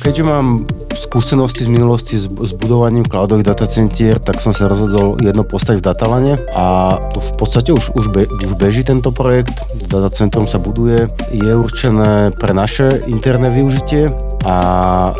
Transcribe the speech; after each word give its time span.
Keďže 0.00 0.24
mám 0.24 0.64
skúsenosti 0.96 1.68
z 1.68 1.70
minulosti 1.70 2.16
s, 2.16 2.24
s 2.24 2.52
budovaním 2.56 3.04
cloudových 3.04 3.52
datacentier, 3.52 4.16
tak 4.16 4.40
som 4.40 4.56
sa 4.56 4.64
rozhodol 4.64 5.20
jedno 5.20 5.44
postaviť 5.44 5.78
v 5.80 5.86
Datalane 5.86 6.34
a 6.56 6.96
to 7.12 7.20
v 7.20 7.32
podstate 7.36 7.70
už, 7.76 7.92
už, 7.92 8.08
be, 8.08 8.24
už 8.24 8.56
beží 8.56 8.80
tento 8.80 9.12
projekt. 9.12 9.60
Datacentrum 9.92 10.48
sa 10.48 10.56
buduje, 10.56 11.04
je 11.36 11.52
určené 11.52 12.32
pre 12.32 12.56
naše 12.56 13.04
interné 13.12 13.52
využitie 13.52 14.08
a 14.40 14.56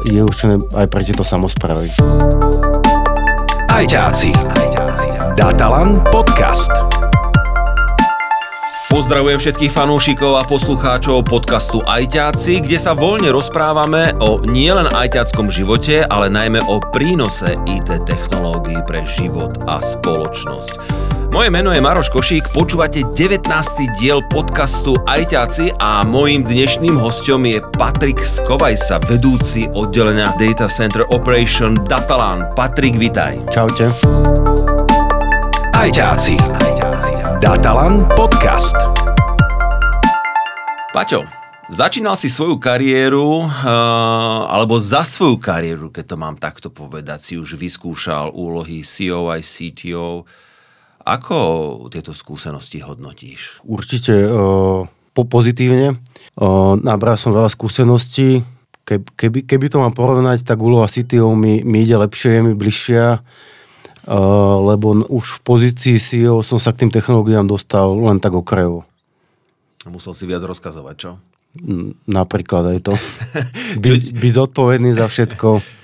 je 0.08 0.24
určené 0.24 0.64
aj 0.72 0.86
pre 0.88 1.04
tieto 1.04 1.28
samozprávy. 1.28 1.92
Ajťáci. 3.68 4.32
Datalan 5.36 6.00
podcast. 6.08 6.89
Pozdravujem 9.00 9.40
všetkých 9.40 9.72
fanúšikov 9.72 10.36
a 10.36 10.44
poslucháčov 10.44 11.24
podcastu 11.24 11.80
Ajťáci, 11.80 12.60
kde 12.60 12.76
sa 12.76 12.92
voľne 12.92 13.32
rozprávame 13.32 14.12
o 14.20 14.44
nielen 14.44 14.92
ajťáckom 14.92 15.48
živote, 15.48 16.04
ale 16.04 16.28
najmä 16.28 16.60
o 16.68 16.84
prínose 16.92 17.56
IT 17.64 17.88
technológií 18.04 18.76
pre 18.84 19.00
život 19.08 19.56
a 19.64 19.80
spoločnosť. 19.80 20.76
Moje 21.32 21.48
meno 21.48 21.72
je 21.72 21.80
Maroš 21.80 22.12
Košík, 22.12 22.52
počúvate 22.52 23.00
19. 23.16 23.48
diel 23.96 24.20
podcastu 24.28 24.92
Ajťáci 25.08 25.80
a 25.80 26.04
mojím 26.04 26.44
dnešným 26.44 27.00
hostom 27.00 27.48
je 27.48 27.56
Patrik 27.80 28.20
Skovajsa, 28.20 29.00
vedúci 29.08 29.64
oddelenia 29.72 30.36
Data 30.36 30.68
Center 30.68 31.08
Operation 31.08 31.72
Datalan. 31.88 32.52
Patrik, 32.52 33.00
vitaj. 33.00 33.48
Čaute. 33.48 33.88
Ajťáci. 35.72 36.60
Datalan 37.40 38.04
Podcast. 38.12 38.89
Paťo, 41.00 41.24
začínal 41.72 42.12
si 42.12 42.28
svoju 42.28 42.60
kariéru, 42.60 43.48
uh, 43.48 43.48
alebo 44.52 44.76
za 44.76 45.00
svoju 45.00 45.40
kariéru, 45.40 45.88
keď 45.88 46.12
to 46.12 46.16
mám 46.20 46.36
takto 46.36 46.68
povedať, 46.68 47.24
si 47.24 47.34
už 47.40 47.56
vyskúšal 47.56 48.36
úlohy 48.36 48.84
CEO 48.84 49.32
aj 49.32 49.40
CTO. 49.40 50.28
Ako 51.00 51.38
tieto 51.88 52.12
skúsenosti 52.12 52.84
hodnotíš? 52.84 53.64
Určite 53.64 54.28
uh, 54.28 54.84
po 55.16 55.22
pozitívne. 55.24 55.96
Uh, 56.36 56.76
nabral 56.76 57.16
som 57.16 57.32
veľa 57.32 57.48
skúseností. 57.48 58.44
Keby, 58.84 59.48
keby 59.48 59.72
to 59.72 59.80
mám 59.80 59.96
porovnať, 59.96 60.44
tak 60.44 60.60
úloha 60.60 60.84
CTO 60.84 61.32
mi, 61.32 61.64
mi 61.64 61.88
ide 61.88 61.96
lepšie, 61.96 62.28
je 62.36 62.40
mi 62.44 62.52
bližšia 62.52 63.24
lebo 64.60 65.06
už 65.06 65.24
v 65.38 65.38
pozícii 65.44 65.96
CEO 66.00 66.40
som 66.40 66.56
sa 66.56 66.72
k 66.72 66.82
tým 66.82 66.90
technológiám 66.90 67.46
dostal 67.46 67.94
len 67.94 68.18
tak 68.18 68.32
okrajovo. 68.32 68.89
Musel 69.88 70.12
si 70.12 70.24
viac 70.28 70.44
rozkazovať, 70.44 70.96
čo? 70.96 71.10
Napríklad 72.04 72.76
aj 72.76 72.78
to. 72.84 72.94
By, 73.82 73.90
byť 73.96 74.32
zodpovedný 74.36 74.92
za 74.92 75.08
všetko. 75.08 75.80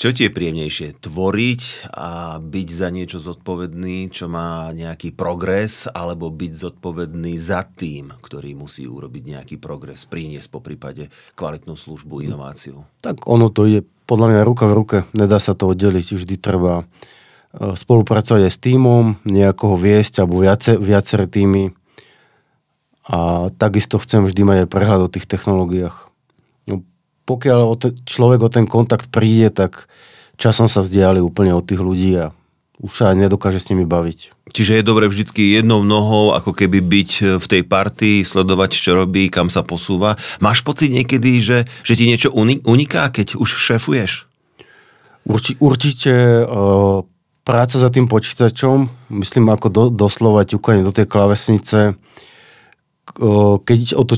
Čo 0.00 0.16
ti 0.16 0.24
je 0.24 0.32
príjemnejšie? 0.32 0.96
Tvoriť 1.04 1.92
a 1.92 2.40
byť 2.40 2.68
za 2.72 2.88
niečo 2.88 3.20
zodpovedný, 3.20 4.08
čo 4.08 4.32
má 4.32 4.72
nejaký 4.72 5.12
progres, 5.12 5.84
alebo 5.92 6.32
byť 6.32 6.52
zodpovedný 6.56 7.36
za 7.36 7.68
tým, 7.68 8.08
ktorý 8.24 8.56
musí 8.56 8.88
urobiť 8.88 9.22
nejaký 9.36 9.56
progres, 9.60 10.08
priniesť 10.08 10.48
po 10.48 10.64
prípade 10.64 11.12
kvalitnú 11.36 11.76
službu, 11.76 12.24
inováciu? 12.24 12.80
Tak 13.04 13.28
ono 13.28 13.52
to 13.52 13.68
je 13.68 13.84
podľa 14.08 14.32
mňa 14.32 14.42
ruka 14.48 14.64
v 14.64 14.76
ruke. 14.76 14.96
Nedá 15.12 15.36
sa 15.36 15.52
to 15.52 15.68
oddeliť. 15.68 16.16
Vždy 16.16 16.40
treba 16.40 16.88
E, 17.50 17.74
spolupracovať 17.74 18.46
aj 18.46 18.52
s 18.54 18.62
týmom, 18.62 19.18
nejakoho 19.26 19.74
viesť 19.74 20.22
alebo 20.22 20.38
viace, 20.38 20.78
viaceré 20.78 21.26
týmy. 21.26 21.74
A 23.10 23.50
takisto 23.58 23.98
chcem 23.98 24.22
vždy 24.22 24.42
mať 24.46 24.56
aj 24.64 24.68
prehľad 24.70 25.00
o 25.02 25.12
tých 25.12 25.26
technológiách. 25.26 26.14
No, 26.70 26.86
pokiaľ 27.26 27.58
o 27.66 27.74
te, 27.74 27.90
človek 28.06 28.46
o 28.46 28.50
ten 28.52 28.70
kontakt 28.70 29.10
príde, 29.10 29.50
tak 29.50 29.90
časom 30.38 30.70
sa 30.70 30.86
vzdiali 30.86 31.18
úplne 31.18 31.50
od 31.50 31.66
tých 31.66 31.82
ľudí 31.82 32.14
a 32.14 32.30
už 32.80 32.92
sa 32.96 33.12
nedokáže 33.12 33.60
s 33.60 33.68
nimi 33.68 33.84
baviť. 33.84 34.32
Čiže 34.50 34.80
je 34.80 34.88
dobre 34.88 35.04
vždycky 35.04 35.52
jednou 35.52 35.84
nohou, 35.84 36.32
ako 36.32 36.56
keby 36.56 36.80
byť 36.80 37.10
v 37.38 37.46
tej 37.46 37.62
partii, 37.66 38.24
sledovať, 38.24 38.72
čo 38.72 38.96
robí, 38.96 39.28
kam 39.28 39.52
sa 39.52 39.60
posúva. 39.60 40.16
Máš 40.40 40.64
pocit 40.64 40.88
niekedy, 40.88 41.44
že, 41.44 41.68
že 41.84 41.94
ti 41.94 42.08
niečo 42.08 42.32
uniká, 42.32 43.12
keď 43.12 43.36
už 43.36 43.60
šéfuješ? 43.60 44.30
Urči, 45.28 45.60
určite 45.60 46.42
uh, 46.48 47.04
práca 47.44 47.76
za 47.76 47.92
tým 47.92 48.08
počítačom, 48.08 48.88
myslím 49.20 49.52
ako 49.52 49.66
do, 49.68 49.84
doslova 49.92 50.48
ťukanie 50.48 50.80
do 50.80 50.90
tej 50.90 51.04
klavesnice, 51.04 52.00
keď, 53.62 53.80
o 54.00 54.02
to, 54.08 54.16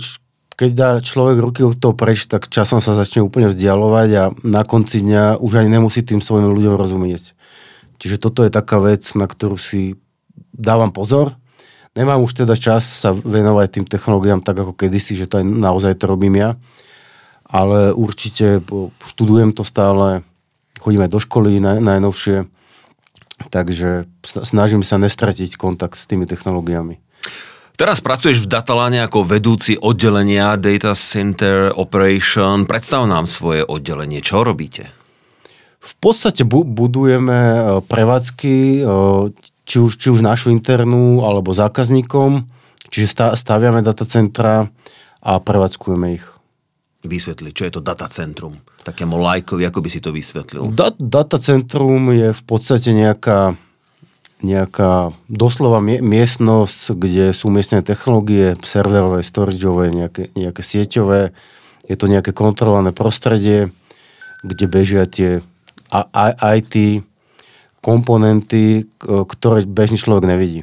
keď 0.54 0.70
dá 0.70 0.90
človek 1.02 1.36
ruky 1.42 1.60
od 1.66 1.76
toho 1.76 1.92
preč, 1.92 2.30
tak 2.30 2.46
časom 2.46 2.78
sa 2.78 2.94
začne 2.94 3.26
úplne 3.26 3.50
vzdialovať 3.50 4.08
a 4.14 4.24
na 4.46 4.62
konci 4.62 5.02
dňa 5.02 5.42
už 5.42 5.52
ani 5.58 5.70
nemusí 5.74 6.06
tým 6.06 6.22
svojim 6.22 6.48
ľuďom 6.54 6.78
rozumieť. 6.78 7.34
Čiže 7.98 8.22
toto 8.22 8.46
je 8.46 8.50
taká 8.50 8.78
vec, 8.82 9.02
na 9.18 9.26
ktorú 9.26 9.58
si 9.58 9.98
dávam 10.54 10.94
pozor. 10.94 11.34
Nemám 11.92 12.24
už 12.24 12.46
teda 12.46 12.56
čas 12.56 12.88
sa 12.88 13.12
venovať 13.12 13.68
tým 13.68 13.86
technológiám 13.86 14.40
tak 14.40 14.62
ako 14.62 14.72
kedysi, 14.72 15.18
že 15.18 15.28
to 15.28 15.42
aj 15.42 15.44
naozaj 15.44 15.98
to 15.98 16.08
robím 16.08 16.40
ja. 16.40 16.56
Ale 17.44 17.92
určite 17.92 18.64
študujem 19.04 19.52
to 19.52 19.60
stále, 19.60 20.24
chodíme 20.80 21.04
do 21.04 21.20
školy 21.20 21.60
naj, 21.60 21.84
najnovšie 21.84 22.48
Takže 23.50 24.06
snažím 24.22 24.86
sa 24.86 25.00
nestratiť 25.00 25.58
kontakt 25.58 25.98
s 25.98 26.06
tými 26.06 26.28
technológiami. 26.28 27.02
Teraz 27.76 28.04
pracuješ 28.04 28.44
v 28.44 28.50
Datalane 28.52 29.00
ako 29.02 29.24
vedúci 29.24 29.74
oddelenia 29.80 30.54
Data 30.60 30.92
Center 30.92 31.72
Operation. 31.72 32.68
Predstav 32.68 33.08
nám 33.08 33.26
svoje 33.26 33.64
oddelenie. 33.64 34.20
Čo 34.20 34.44
robíte? 34.44 34.92
V 35.82 35.92
podstate 35.98 36.46
bu- 36.46 36.68
budujeme 36.68 37.34
e, 37.34 37.60
prevádzky, 37.82 38.54
e, 38.78 38.84
či 39.66 39.76
už, 39.82 39.92
či 39.98 40.08
už 40.14 40.22
našu 40.22 40.54
internú, 40.54 41.26
alebo 41.26 41.50
zákazníkom. 41.50 42.46
Čiže 42.92 43.34
staviame 43.34 43.80
datacentra 43.80 44.68
a 45.24 45.32
prevádzkujeme 45.40 46.06
ich. 46.14 46.26
Vysvetli, 47.02 47.50
čo 47.50 47.66
je 47.66 47.72
to 47.74 47.82
datacentrum? 47.82 48.62
takému 48.82 49.14
lajkovi, 49.16 49.62
ako 49.70 49.78
by 49.80 49.88
si 49.88 50.02
to 50.02 50.10
vysvetlil? 50.10 50.74
Da- 50.74 50.98
datacentrum 50.98 52.10
je 52.10 52.34
v 52.34 52.42
podstate 52.42 52.90
nejaká, 52.90 53.54
nejaká 54.42 55.14
doslova 55.30 55.78
miestnosť, 55.82 56.98
kde 56.98 57.30
sú 57.30 57.48
miestne 57.48 57.82
technológie, 57.82 58.58
serverové, 58.66 59.22
storageové, 59.22 59.94
nejaké, 59.94 60.34
nejaké 60.34 60.62
sieťové. 60.66 61.30
Je 61.86 61.96
to 61.98 62.10
nejaké 62.10 62.34
kontrolované 62.34 62.90
prostredie, 62.90 63.70
kde 64.42 64.66
bežia 64.66 65.06
tie 65.06 65.42
IT 66.42 67.06
komponenty, 67.82 68.86
ktoré 69.02 69.66
bežný 69.66 69.98
človek 69.98 70.26
nevidí. 70.26 70.62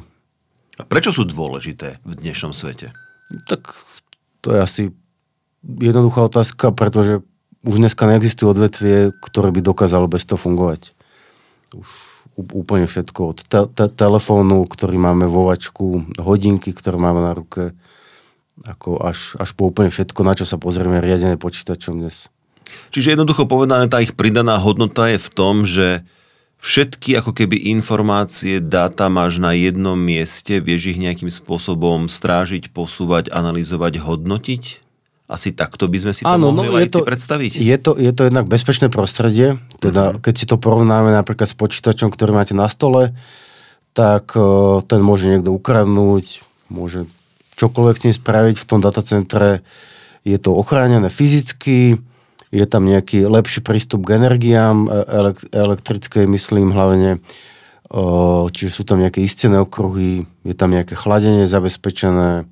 A 0.80 0.88
prečo 0.88 1.12
sú 1.12 1.28
dôležité 1.28 2.00
v 2.04 2.12
dnešnom 2.16 2.56
svete? 2.56 2.96
Tak 3.44 3.76
to 4.40 4.56
je 4.56 4.58
asi 4.64 4.82
jednoduchá 5.60 6.24
otázka, 6.24 6.72
pretože 6.72 7.20
už 7.60 7.76
dneska 7.76 8.08
neexistuje 8.08 8.48
odvetvie, 8.48 9.12
ktoré 9.20 9.52
by 9.52 9.60
dokázalo 9.60 10.08
bez 10.08 10.24
toho 10.24 10.40
fungovať. 10.40 10.96
Už 11.76 12.09
úplne 12.48 12.88
všetko. 12.88 13.20
Od 13.22 13.38
te- 13.44 13.70
te- 13.70 13.92
telefónu, 13.92 14.64
ktorý 14.64 14.96
máme 14.96 15.28
vo 15.28 15.48
vačku, 15.48 16.06
hodinky, 16.16 16.72
ktoré 16.72 16.96
máme 16.96 17.20
na 17.20 17.32
ruke, 17.36 17.76
ako 18.64 19.00
až, 19.00 19.36
až 19.40 19.56
po 19.56 19.72
úplne 19.72 19.88
všetko, 19.88 20.20
na 20.24 20.36
čo 20.36 20.44
sa 20.44 20.60
pozrieme 20.60 21.00
riadené 21.00 21.40
počítačom 21.40 22.00
dnes. 22.00 22.28
Čiže 22.94 23.18
jednoducho 23.18 23.50
povedané, 23.50 23.90
tá 23.90 23.98
ich 23.98 24.14
pridaná 24.14 24.60
hodnota 24.60 25.10
je 25.10 25.18
v 25.18 25.30
tom, 25.32 25.66
že 25.66 26.06
všetky 26.60 27.18
ako 27.18 27.32
keby 27.34 27.72
informácie, 27.72 28.60
dáta 28.60 29.08
máš 29.08 29.40
na 29.40 29.56
jednom 29.56 29.96
mieste, 29.96 30.60
vieš 30.60 30.94
ich 30.94 30.98
nejakým 31.00 31.32
spôsobom 31.32 32.06
strážiť, 32.06 32.70
posúvať, 32.70 33.32
analyzovať, 33.32 33.98
hodnotiť? 33.98 34.89
Asi 35.30 35.54
takto 35.54 35.86
by 35.86 35.98
sme 36.02 36.12
si 36.12 36.26
to 36.26 36.28
Áno, 36.28 36.50
mohli 36.50 36.66
no, 36.66 36.82
je 36.82 36.90
to, 36.90 37.06
predstaviť. 37.06 37.62
Je 37.62 37.76
to, 37.78 37.94
je 37.94 38.10
to 38.10 38.26
jednak 38.26 38.50
bezpečné 38.50 38.90
prostredie, 38.90 39.62
teda 39.78 40.18
uh-huh. 40.18 40.18
keď 40.18 40.34
si 40.34 40.44
to 40.50 40.58
porovnáme 40.58 41.14
napríklad 41.14 41.46
s 41.46 41.54
počítačom, 41.54 42.10
ktorý 42.10 42.34
máte 42.34 42.50
na 42.50 42.66
stole, 42.66 43.14
tak 43.94 44.34
uh, 44.34 44.82
ten 44.82 44.98
môže 44.98 45.30
niekto 45.30 45.54
ukradnúť, 45.54 46.42
môže 46.66 47.06
čokoľvek 47.54 47.94
s 47.94 48.04
ním 48.10 48.14
spraviť 48.18 48.56
v 48.58 48.66
tom 48.66 48.82
datacentre. 48.82 49.62
Je 50.26 50.34
to 50.34 50.50
ochránené 50.50 51.06
fyzicky, 51.06 52.02
je 52.50 52.66
tam 52.66 52.90
nejaký 52.90 53.30
lepší 53.30 53.62
prístup 53.62 54.02
k 54.02 54.18
energiám, 54.18 54.90
e, 54.90 54.98
elektrickej 55.54 56.26
myslím 56.26 56.74
hlavne, 56.74 57.22
uh, 57.94 58.50
čiže 58.50 58.70
sú 58.74 58.82
tam 58.82 58.98
nejaké 58.98 59.22
istené 59.22 59.62
okruhy, 59.62 60.26
je 60.42 60.54
tam 60.58 60.74
nejaké 60.74 60.98
chladenie 60.98 61.46
zabezpečené, 61.46 62.50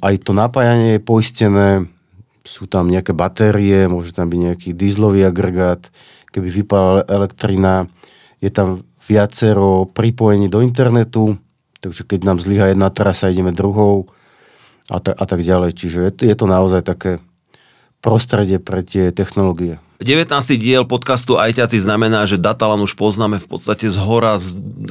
aj 0.00 0.14
to 0.24 0.32
napájanie 0.32 0.96
je 0.96 1.02
poistené, 1.04 1.68
sú 2.48 2.64
tam 2.64 2.88
nejaké 2.88 3.12
batérie, 3.12 3.84
môže 3.90 4.16
tam 4.16 4.32
byť 4.32 4.40
nejaký 4.40 4.70
dieselový 4.72 5.28
agregát, 5.28 5.92
keby 6.32 6.48
vypala 6.48 7.04
elektrina, 7.04 7.84
je 8.40 8.48
tam 8.48 8.80
viacero 9.04 9.84
pripojení 9.88 10.48
do 10.48 10.64
internetu, 10.64 11.36
takže 11.84 12.08
keď 12.08 12.20
nám 12.24 12.38
zlyha 12.40 12.72
jedna 12.72 12.88
trasa, 12.88 13.28
ideme 13.28 13.52
druhou 13.52 14.08
a, 14.88 14.96
ta, 15.00 15.12
a 15.12 15.24
tak 15.28 15.44
ďalej. 15.44 15.76
Čiže 15.76 15.98
je, 16.08 16.12
je 16.28 16.36
to 16.36 16.46
naozaj 16.48 16.84
také 16.84 17.20
prostredie 18.00 18.60
pre 18.60 18.80
tie 18.80 19.12
technológie. 19.12 19.80
19. 19.98 20.30
diel 20.62 20.86
podcastu 20.86 21.42
Ajťaci 21.42 21.82
znamená, 21.82 22.22
že 22.22 22.38
Datalan 22.38 22.78
už 22.86 22.94
poznáme 22.94 23.42
v 23.42 23.50
podstate 23.50 23.90
z 23.90 23.98
hora 23.98 24.38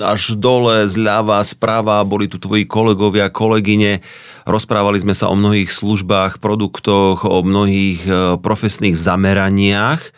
až 0.04 0.36
dole, 0.36 0.83
zľava, 0.83 1.39
sprava. 1.48 2.04
Boli 2.04 2.27
tu 2.27 2.36
tvoji 2.36 2.68
kolegovia, 2.68 3.31
kolegyne. 3.31 4.04
Rozprávali 4.44 5.00
sme 5.00 5.15
sa 5.15 5.31
o 5.31 5.39
mnohých 5.39 5.71
službách, 5.71 6.44
produktoch, 6.44 7.24
o 7.24 7.39
mnohých 7.39 8.04
e, 8.04 8.12
profesných 8.36 9.00
zameraniach. 9.00 10.12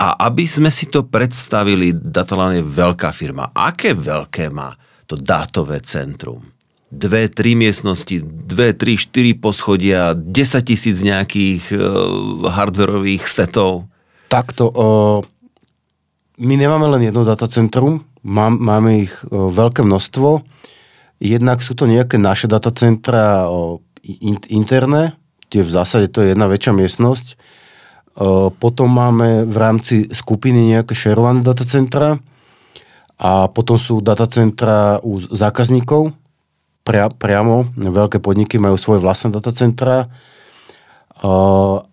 A 0.00 0.16
aby 0.32 0.48
sme 0.48 0.72
si 0.72 0.88
to 0.88 1.04
predstavili, 1.04 1.92
Datalan 1.92 2.56
je 2.56 2.64
veľká 2.64 3.12
firma. 3.12 3.52
Aké 3.52 3.92
veľké 3.92 4.48
má 4.48 4.72
to 5.04 5.20
dátové 5.20 5.84
centrum? 5.84 6.56
dve, 6.86 7.28
tri 7.28 7.52
miestnosti, 7.52 8.24
dve, 8.24 8.72
tri, 8.72 8.96
štyri 8.96 9.36
poschodia, 9.36 10.16
10 10.16 10.32
tisíc 10.64 11.04
nejakých 11.04 11.68
uh, 11.74 12.46
hardverových 12.46 13.26
setov 13.26 13.90
takto, 14.36 14.64
uh, 14.68 15.18
my 16.36 16.54
nemáme 16.60 16.84
len 16.92 17.08
jedno 17.08 17.24
datacentrum, 17.24 18.04
má, 18.20 18.52
máme 18.52 19.08
ich 19.08 19.14
uh, 19.24 19.48
veľké 19.48 19.80
množstvo. 19.80 20.44
Jednak 21.16 21.64
sú 21.64 21.72
to 21.72 21.88
nejaké 21.88 22.20
naše 22.20 22.44
datacentra 22.44 23.48
uh, 23.48 23.80
in, 24.04 24.36
interné, 24.52 25.16
tie 25.48 25.64
v 25.64 25.72
zásade 25.72 26.12
to 26.12 26.20
je 26.20 26.36
jedna 26.36 26.44
väčšia 26.52 26.76
miestnosť. 26.76 27.26
Uh, 28.16 28.52
potom 28.52 28.92
máme 28.92 29.48
v 29.48 29.56
rámci 29.56 29.94
skupiny 30.12 30.76
nejaké 30.76 30.92
šerované 30.92 31.40
datacentra 31.40 32.20
a 33.16 33.48
potom 33.48 33.80
sú 33.80 34.04
datacentra 34.04 35.00
u 35.00 35.16
zákazníkov, 35.16 36.12
pria, 36.84 37.08
priamo, 37.08 37.72
veľké 37.72 38.20
podniky 38.20 38.60
majú 38.60 38.76
svoje 38.76 39.00
vlastné 39.00 39.32
datacentra 39.32 40.12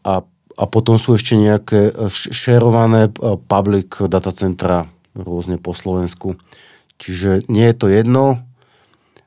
a 0.03 0.13
a 0.57 0.63
potom 0.69 1.01
sú 1.01 1.17
ešte 1.17 1.33
nejaké 1.37 1.89
e, 1.89 2.09
šerované 2.11 3.09
e, 3.09 3.11
public 3.37 3.97
datacentra 4.05 4.89
rôzne 5.17 5.61
po 5.61 5.73
Slovensku. 5.73 6.37
Čiže 6.97 7.49
nie 7.49 7.65
je 7.69 7.75
to 7.75 7.87
jedno 7.89 8.45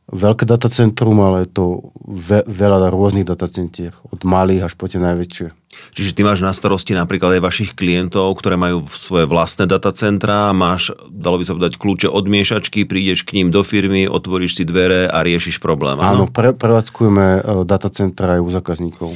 veľké 0.07 0.47
datacentrum, 0.47 1.19
ale 1.19 1.47
je 1.47 1.51
to 1.51 1.65
ve- 2.07 2.47
veľa 2.47 2.95
rôznych 2.95 3.27
datacentier, 3.27 3.91
od 4.07 4.23
malých 4.23 4.71
až 4.71 4.73
po 4.79 4.87
tie 4.87 5.03
najväčšie. 5.03 5.51
Čiže 5.93 6.15
ty 6.17 6.21
máš 6.25 6.41
na 6.41 6.55
starosti 6.55 6.97
napríklad 6.97 7.37
aj 7.37 7.43
vašich 7.43 7.71
klientov, 7.77 8.33
ktoré 8.39 8.57
majú 8.57 8.87
svoje 8.89 9.27
vlastné 9.29 9.69
datacentra, 9.69 10.55
máš, 10.55 10.95
dalo 11.11 11.37
by 11.37 11.45
sa 11.45 11.53
povedať, 11.59 11.75
kľúče 11.77 12.09
od 12.09 12.25
miešačky, 12.31 12.87
prídeš 12.87 13.27
k 13.27 13.43
ním 13.43 13.51
do 13.51 13.67
firmy, 13.67 14.09
otvoríš 14.09 14.63
si 14.63 14.65
dvere 14.65 15.11
a 15.11 15.21
riešiš 15.21 15.59
problém. 15.59 15.99
Áno, 16.01 16.31
pre, 16.31 16.55
prevádzkujeme 16.55 17.27
e, 17.43 17.67
datacentra 17.67 18.39
aj 18.39 18.41
u 18.47 18.51
zákazníkov. 18.55 19.11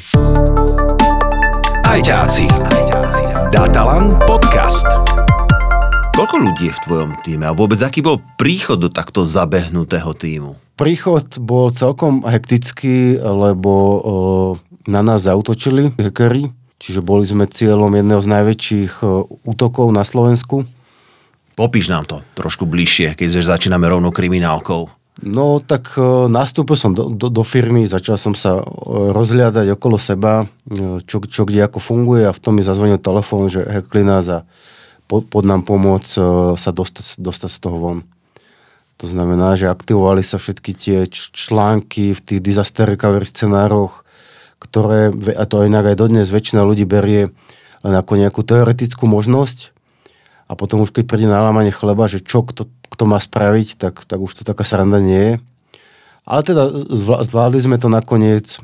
Ajťáci. 1.91 2.47
Datalan 3.51 4.15
podcast. 4.23 4.87
Koľko 6.15 6.37
ľudí 6.39 6.71
je 6.71 6.77
v 6.79 6.83
tvojom 6.87 7.11
týme 7.27 7.51
a 7.51 7.51
vôbec 7.51 7.83
aký 7.83 7.99
bol 7.99 8.23
príchod 8.39 8.79
do 8.79 8.87
takto 8.87 9.27
zabehnutého 9.27 10.15
týmu? 10.15 10.55
Príchod 10.79 11.27
bol 11.43 11.75
celkom 11.75 12.23
hektický, 12.23 13.19
lebo 13.19 13.73
o, 13.75 13.99
na 14.87 15.03
nás 15.03 15.27
zautočili 15.27 15.91
hackeri, 15.99 16.55
čiže 16.79 17.03
boli 17.03 17.27
sme 17.27 17.51
cieľom 17.51 17.91
jedného 17.91 18.23
z 18.23 18.29
najväčších 18.39 18.93
o, 19.03 19.27
útokov 19.43 19.91
na 19.91 20.07
Slovensku. 20.07 20.63
Popíš 21.59 21.91
nám 21.91 22.07
to 22.07 22.23
trošku 22.39 22.71
bližšie, 22.71 23.19
keď 23.19 23.43
začíname 23.43 23.91
rovno 23.91 24.15
kriminálkou. 24.15 25.00
No 25.21 25.61
tak 25.61 26.01
e, 26.01 26.33
nastúpil 26.33 26.81
som 26.81 26.97
do, 26.97 27.13
do, 27.13 27.29
do 27.29 27.45
firmy, 27.45 27.85
začal 27.85 28.17
som 28.17 28.33
sa 28.33 28.57
e, 28.57 28.65
rozhľadať 29.13 29.69
okolo 29.77 30.01
seba, 30.01 30.49
e, 30.65 31.05
čo, 31.05 31.21
čo 31.21 31.45
kde 31.45 31.69
ako 31.69 31.77
funguje 31.77 32.25
a 32.25 32.33
v 32.33 32.41
tom 32.41 32.57
mi 32.57 32.65
zazvonil 32.65 32.97
telefón, 32.97 33.53
že 33.53 33.61
hackli 33.61 34.01
nás 34.01 34.25
a 34.33 34.49
pod, 35.05 35.29
pod 35.29 35.45
nám 35.45 35.69
pomôcť 35.69 36.11
sa 36.57 36.71
dostať, 36.73 37.21
dostať 37.21 37.51
z 37.53 37.61
toho 37.61 37.77
von. 37.77 37.99
To 39.01 39.09
znamená, 39.09 39.57
že 39.61 39.69
aktivovali 39.69 40.25
sa 40.25 40.41
všetky 40.41 40.73
tie 40.73 40.99
články 41.13 42.17
v 42.17 42.21
tých 42.21 42.41
disaster 42.41 42.89
recovery 42.89 43.29
scenároch, 43.29 44.05
ktoré, 44.61 45.13
a 45.37 45.45
to 45.45 45.65
inak 45.65 45.89
aj 45.93 45.97
dodnes 46.01 46.29
väčšina 46.29 46.65
ľudí 46.65 46.85
berie 46.85 47.33
len 47.81 47.95
ako 47.97 48.13
nejakú 48.21 48.45
teoretickú 48.45 49.09
možnosť, 49.09 49.73
a 50.51 50.59
potom 50.59 50.83
už 50.83 50.91
keď 50.91 51.07
príde 51.07 51.31
na 51.31 51.39
lámanie 51.39 51.71
chleba, 51.71 52.11
že 52.11 52.19
čo 52.19 52.43
kto, 52.43 52.67
kto 52.67 53.05
má 53.07 53.23
spraviť, 53.23 53.79
tak, 53.79 54.03
tak 54.03 54.19
už 54.19 54.35
to 54.35 54.43
taká 54.43 54.67
sranda 54.67 54.99
nie 54.99 55.23
je. 55.23 55.35
Ale 56.27 56.43
teda 56.43 56.67
zvládli 57.23 57.63
sme 57.63 57.79
to 57.79 57.87
nakoniec, 57.87 58.59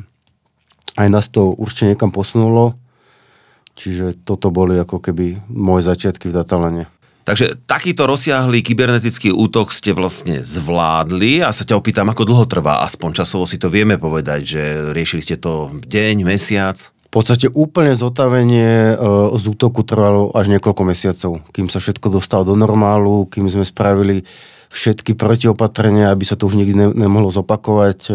aj 0.99 1.07
nás 1.07 1.31
to 1.31 1.55
určite 1.55 1.95
niekam 1.95 2.11
posunulo, 2.11 2.75
čiže 3.79 4.19
toto 4.27 4.51
boli 4.51 4.75
ako 4.75 4.99
keby 4.99 5.47
moje 5.47 5.87
začiatky 5.87 6.27
v 6.27 6.35
datalane. 6.35 6.91
Takže 7.27 7.59
takýto 7.67 8.07
rozsiahlý 8.07 8.63
kybernetický 8.63 9.35
útok 9.35 9.75
ste 9.75 9.91
vlastne 9.91 10.43
zvládli 10.43 11.43
a 11.43 11.51
sa 11.51 11.67
ťa 11.67 11.75
opýtam, 11.75 12.07
ako 12.07 12.23
dlho 12.23 12.47
trvá, 12.47 12.87
aspoň 12.87 13.23
časovo 13.23 13.47
si 13.47 13.59
to 13.59 13.67
vieme 13.67 13.99
povedať, 13.99 14.41
že 14.47 14.63
riešili 14.95 15.23
ste 15.23 15.37
to 15.39 15.75
deň, 15.87 16.23
mesiac? 16.23 16.96
Podstate 17.17 17.49
úplne 17.49 17.97
zotavenie 17.97 18.93
e, 18.93 18.95
z 19.41 19.45
útoku 19.49 19.81
trvalo 19.89 20.37
až 20.37 20.53
niekoľko 20.53 20.83
mesiacov, 20.85 21.41
kým 21.49 21.73
sa 21.73 21.81
všetko 21.81 22.13
dostalo 22.13 22.45
do 22.45 22.53
normálu, 22.53 23.25
kým 23.33 23.49
sme 23.49 23.65
spravili 23.65 24.29
všetky 24.69 25.17
protiopatrenia, 25.17 26.13
aby 26.13 26.29
sa 26.29 26.37
to 26.37 26.45
už 26.45 26.61
nikdy 26.61 26.77
ne, 26.77 26.93
nemohlo 26.93 27.33
zopakovať. 27.33 28.13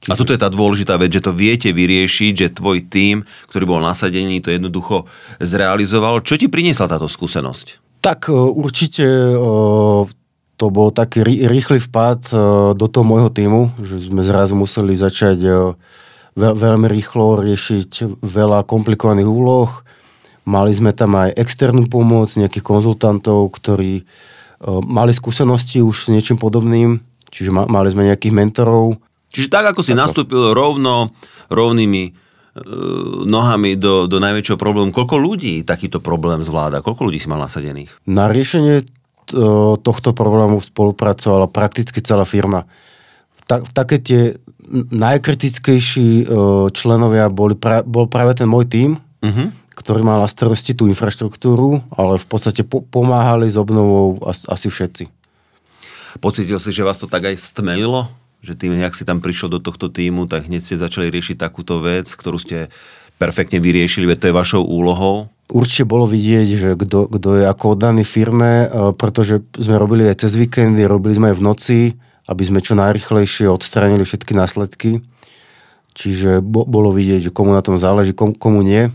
Čiže... 0.00 0.08
A 0.08 0.16
toto 0.16 0.32
je 0.32 0.40
tá 0.40 0.48
dôležitá 0.48 0.96
vec, 0.96 1.12
že 1.12 1.20
to 1.20 1.36
viete 1.36 1.68
vyriešiť, 1.76 2.32
že 2.32 2.56
tvoj 2.56 2.88
tím, 2.88 3.28
ktorý 3.52 3.68
bol 3.68 3.84
nasadený, 3.84 4.40
to 4.40 4.48
jednoducho 4.48 5.04
zrealizoval. 5.36 6.24
Čo 6.24 6.40
ti 6.40 6.48
priniesla 6.48 6.88
táto 6.88 7.12
skúsenosť? 7.12 8.00
Tak 8.00 8.32
e, 8.32 8.40
určite 8.48 9.04
e, 9.04 9.36
to 10.56 10.66
bol 10.72 10.88
taký 10.88 11.20
rýchly 11.20 11.84
vpad 11.84 12.32
do 12.80 12.86
toho 12.88 13.04
môjho 13.04 13.28
týmu, 13.28 13.76
že 13.76 14.08
sme 14.08 14.24
zrazu 14.24 14.56
museli 14.56 14.96
začať 14.96 15.36
veľ, 16.36 16.54
veľmi 16.56 16.86
rýchlo 16.88 17.40
riešiť 17.40 18.20
veľa 18.22 18.64
komplikovaných 18.66 19.28
úloh. 19.28 19.70
Mali 20.42 20.72
sme 20.74 20.90
tam 20.90 21.14
aj 21.14 21.38
externú 21.38 21.86
pomoc, 21.86 22.34
nejakých 22.34 22.66
konzultantov, 22.66 23.52
ktorí 23.54 24.02
uh, 24.02 24.82
mali 24.82 25.14
skúsenosti 25.14 25.78
už 25.78 25.96
s 25.96 26.10
niečím 26.10 26.40
podobným, 26.40 26.98
čiže 27.30 27.54
ma, 27.54 27.70
mali 27.70 27.94
sme 27.94 28.10
nejakých 28.10 28.34
mentorov. 28.34 28.98
Čiže 29.30 29.48
tak, 29.48 29.70
ako 29.72 29.86
si 29.86 29.94
nastúpil 29.94 30.52
rovno, 30.52 31.14
rovnými 31.46 32.02
uh, 32.10 32.14
nohami 33.22 33.78
do, 33.78 34.10
do 34.10 34.18
najväčšieho 34.18 34.58
problému, 34.58 34.90
koľko 34.90 35.16
ľudí 35.20 35.62
takýto 35.62 36.02
problém 36.02 36.42
zvláda? 36.42 36.82
Koľko 36.82 37.06
ľudí 37.06 37.22
si 37.22 37.30
mal 37.30 37.38
nasadených? 37.38 38.02
Na 38.10 38.26
riešenie 38.26 38.82
tohto 39.80 40.10
problému 40.12 40.58
spolupracovala 40.60 41.48
prakticky 41.48 42.02
celá 42.02 42.26
firma. 42.26 42.66
V, 43.52 43.60
ta, 43.60 43.60
v 43.60 43.72
také 43.76 43.96
tie 44.00 44.22
najkritickejší 44.72 46.24
e, 46.24 46.26
členovia 46.72 47.28
boli 47.28 47.52
pra, 47.52 47.84
bol 47.84 48.08
práve 48.08 48.32
ten 48.32 48.48
môj 48.48 48.64
tím, 48.72 48.90
uh-huh. 49.20 49.52
ktorý 49.76 50.00
mal 50.00 50.24
na 50.24 50.28
starosti 50.32 50.72
tú 50.72 50.88
infraštruktúru, 50.88 51.84
ale 51.92 52.16
v 52.16 52.26
podstate 52.26 52.64
po, 52.64 52.80
pomáhali 52.80 53.52
s 53.52 53.60
obnovou 53.60 54.16
as, 54.24 54.48
asi 54.48 54.72
všetci. 54.72 55.12
Pocitil 56.24 56.56
si, 56.56 56.72
že 56.72 56.84
vás 56.84 56.96
to 56.96 57.04
tak 57.04 57.28
aj 57.28 57.36
stmelilo? 57.36 58.08
Že 58.40 58.52
tým, 58.56 58.72
jak 58.80 58.96
si 58.96 59.04
tam 59.04 59.20
prišiel 59.20 59.52
do 59.52 59.60
tohto 59.60 59.92
týmu, 59.92 60.24
tak 60.24 60.48
hneď 60.48 60.64
ste 60.64 60.80
začali 60.80 61.12
riešiť 61.12 61.36
takúto 61.36 61.78
vec, 61.84 62.08
ktorú 62.08 62.40
ste 62.40 62.72
perfektne 63.20 63.60
vyriešili, 63.60 64.08
veď 64.08 64.18
to 64.18 64.28
je 64.32 64.38
vašou 64.40 64.62
úlohou? 64.64 65.30
Určite 65.52 65.84
bolo 65.84 66.08
vidieť, 66.08 66.48
že 66.56 66.68
kto 66.80 67.28
je 67.38 67.44
ako 67.44 67.76
oddaný 67.76 68.08
firme, 68.08 68.64
e, 68.64 68.96
pretože 68.96 69.44
sme 69.60 69.76
robili 69.76 70.08
aj 70.08 70.24
cez 70.24 70.32
víkendy, 70.32 70.88
robili 70.88 71.12
sme 71.12 71.30
aj 71.30 71.36
v 71.36 71.44
noci, 71.44 71.80
aby 72.32 72.42
sme 72.48 72.64
čo 72.64 72.72
najrychlejšie 72.74 73.46
odstránili 73.52 74.08
všetky 74.08 74.32
následky. 74.32 75.04
Čiže 75.92 76.40
bo, 76.40 76.64
bolo 76.64 76.88
vidieť, 76.88 77.28
že 77.28 77.34
komu 77.34 77.52
na 77.52 77.60
tom 77.60 77.76
záleží, 77.76 78.16
komu, 78.16 78.32
komu 78.32 78.64
nie. 78.64 78.88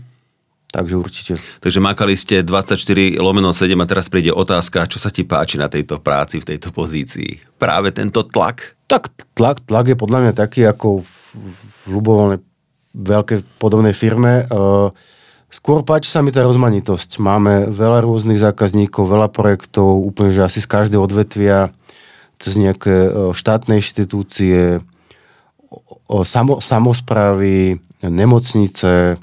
Takže 0.68 0.94
určite. 1.00 1.32
Takže 1.64 1.80
makali 1.80 2.12
ste 2.12 2.44
24 2.44 2.76
lomeno 3.16 3.56
7 3.56 3.72
a 3.80 3.86
teraz 3.88 4.12
príde 4.12 4.28
otázka, 4.28 4.84
čo 4.84 5.00
sa 5.00 5.08
ti 5.08 5.24
páči 5.24 5.56
na 5.56 5.72
tejto 5.72 5.96
práci, 5.96 6.44
v 6.44 6.48
tejto 6.54 6.76
pozícii? 6.76 7.40
Práve 7.56 7.88
tento 7.88 8.20
tlak? 8.20 8.76
Tak 8.84 9.08
tlak, 9.32 9.64
tlak 9.64 9.86
je 9.88 9.96
podľa 9.96 10.18
mňa 10.28 10.32
taký 10.36 10.68
ako 10.68 11.00
v, 11.00 11.12
v 11.40 11.60
ľubovolnej 11.88 12.38
veľkej 12.92 13.38
podobnej 13.56 13.96
firme. 13.96 14.44
Uh, 14.52 14.92
skôr 15.48 15.80
páči 15.88 16.12
sa 16.12 16.20
mi 16.20 16.36
tá 16.36 16.44
rozmanitosť. 16.44 17.16
Máme 17.16 17.72
veľa 17.72 18.04
rôznych 18.04 18.36
zákazníkov, 18.36 19.08
veľa 19.08 19.32
projektov, 19.32 20.04
úplne 20.04 20.36
že 20.36 20.44
asi 20.44 20.60
z 20.60 20.68
každého 20.68 21.00
odvetvia 21.00 21.72
cez 22.38 22.54
nejaké 22.54 22.94
e, 23.06 23.10
štátne 23.34 23.82
inštitúcie, 23.82 24.80
samo, 26.24 26.64
samozprávy, 26.64 27.76
nemocnice, 28.00 29.20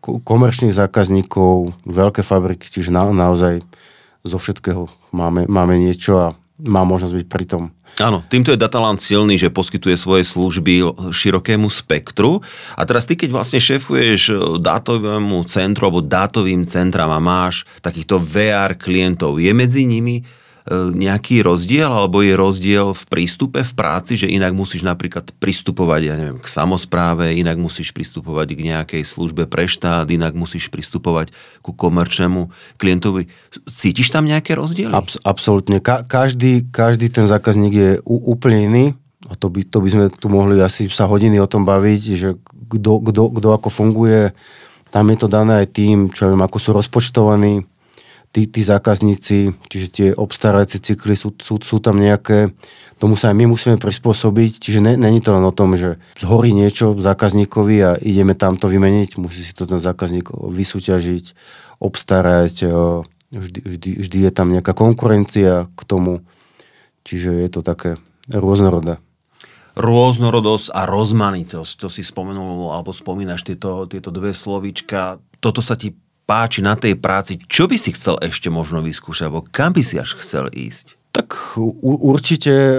komerčných 0.00 0.72
zákazníkov, 0.72 1.74
veľké 1.84 2.22
fabriky, 2.24 2.70
čiže 2.70 2.94
na, 2.94 3.10
naozaj 3.10 3.60
zo 4.24 4.38
všetkého 4.38 4.88
máme, 5.12 5.48
máme 5.48 5.76
niečo 5.80 6.12
a 6.20 6.26
má 6.60 6.84
možnosť 6.84 7.14
byť 7.16 7.26
pri 7.26 7.44
tom. 7.48 7.62
Áno, 7.98 8.22
týmto 8.28 8.52
je 8.52 8.60
Dataland 8.60 9.00
silný, 9.00 9.40
že 9.40 9.50
poskytuje 9.50 9.96
svoje 9.96 10.22
služby 10.28 10.84
širokému 11.10 11.66
spektru. 11.72 12.44
A 12.76 12.84
teraz 12.84 13.08
ty, 13.08 13.16
keď 13.16 13.34
vlastne 13.34 13.58
šefuješ 13.58 14.56
dátovému 14.60 15.42
centru 15.48 15.88
alebo 15.88 16.04
dátovým 16.04 16.68
centram 16.68 17.10
a 17.10 17.18
máš 17.18 17.64
takýchto 17.82 18.20
VR 18.20 18.76
klientov, 18.76 19.40
je 19.40 19.50
medzi 19.56 19.88
nimi 19.88 20.22
E, 20.22 20.39
nejaký 20.70 21.42
rozdiel, 21.42 21.90
alebo 21.90 22.22
je 22.22 22.38
rozdiel 22.38 22.94
v 22.94 23.04
prístupe 23.10 23.66
v 23.66 23.72
práci, 23.74 24.14
že 24.14 24.30
inak 24.30 24.54
musíš 24.54 24.86
napríklad 24.86 25.34
pristupovať 25.42 26.00
ja 26.06 26.14
neviem, 26.14 26.38
k 26.38 26.46
samozpráve, 26.46 27.34
inak 27.34 27.58
musíš 27.58 27.90
pristupovať 27.90 28.54
k 28.54 28.60
nejakej 28.70 29.02
službe 29.02 29.50
pre 29.50 29.66
štát, 29.66 30.06
inak 30.06 30.38
musíš 30.38 30.70
pristupovať 30.70 31.34
ku 31.60 31.74
komerčnému 31.74 32.54
klientovi. 32.78 33.26
Cítiš 33.66 34.14
tam 34.14 34.30
nejaké 34.30 34.54
rozdiely? 34.54 34.94
Abs- 34.94 35.18
absolútne. 35.26 35.82
Ka- 35.82 36.06
každý, 36.06 36.70
každý 36.70 37.10
ten 37.10 37.26
zákazník 37.26 37.74
je 37.74 37.90
u- 38.06 38.30
úplne 38.30 38.58
iný. 38.70 38.84
A 39.28 39.36
to 39.36 39.50
by, 39.50 39.66
to 39.66 39.78
by 39.82 39.88
sme 39.90 40.04
tu 40.10 40.26
mohli 40.32 40.58
asi 40.62 40.88
sa 40.90 41.06
hodiny 41.06 41.38
o 41.38 41.50
tom 41.50 41.66
baviť, 41.66 42.02
že 42.14 42.28
kto 42.70 43.48
ako 43.52 43.68
funguje. 43.68 44.32
Tam 44.90 45.06
je 45.06 45.18
to 45.18 45.30
dané 45.30 45.62
aj 45.62 45.68
tým, 45.70 46.10
čo 46.10 46.26
viem, 46.26 46.42
ako 46.42 46.58
sú 46.58 46.70
rozpočtovaní, 46.74 47.62
tí, 48.30 48.46
tí 48.46 48.62
zákazníci, 48.62 49.54
čiže 49.66 49.88
tie 49.90 50.08
obstarávacie 50.14 50.78
cykly 50.78 51.18
sú, 51.18 51.34
sú, 51.38 51.58
sú 51.58 51.76
tam 51.82 51.98
nejaké, 51.98 52.54
tomu 53.02 53.18
sa 53.18 53.34
aj 53.34 53.36
my 53.36 53.44
musíme 53.50 53.76
prispôsobiť, 53.76 54.62
čiže 54.62 54.78
ne, 54.78 54.94
není 54.94 55.18
to 55.18 55.34
len 55.34 55.42
o 55.42 55.54
tom, 55.54 55.74
že 55.74 55.98
zhorí 56.22 56.54
niečo 56.54 56.94
zákazníkovi 56.94 57.76
a 57.82 57.90
ideme 57.98 58.38
tam 58.38 58.54
to 58.54 58.70
vymeniť, 58.70 59.18
musí 59.18 59.42
si 59.42 59.52
to 59.54 59.66
ten 59.66 59.82
zákazník 59.82 60.30
vysúťažiť, 60.30 61.24
obstarať, 61.82 62.54
vždy, 63.34 63.60
vždy, 63.66 63.90
vždy 64.06 64.18
je 64.22 64.30
tam 64.30 64.54
nejaká 64.54 64.72
konkurencia 64.78 65.66
k 65.74 65.80
tomu, 65.82 66.22
čiže 67.02 67.34
je 67.34 67.48
to 67.50 67.60
také 67.66 67.98
rôznorodé 68.30 69.02
rôznorodosť 69.80 70.74
a 70.74 70.84
rozmanitosť. 70.84 71.74
To 71.80 71.88
si 71.88 72.02
spomenul, 72.02 72.74
alebo 72.74 72.92
spomínaš 72.92 73.46
tieto, 73.46 73.86
tieto 73.88 74.12
dve 74.12 74.34
slovíčka. 74.34 75.22
Toto 75.40 75.64
sa 75.64 75.78
ti 75.78 75.96
páči 76.30 76.62
na 76.62 76.78
tej 76.78 76.94
práci, 76.94 77.42
čo 77.50 77.66
by 77.66 77.74
si 77.74 77.90
chcel 77.90 78.14
ešte 78.22 78.54
možno 78.54 78.78
vyskúšať, 78.86 79.26
alebo 79.26 79.42
kam 79.50 79.74
by 79.74 79.82
si 79.82 79.98
až 79.98 80.14
chcel 80.22 80.46
ísť? 80.54 80.94
Tak 81.10 81.58
určite 81.82 82.78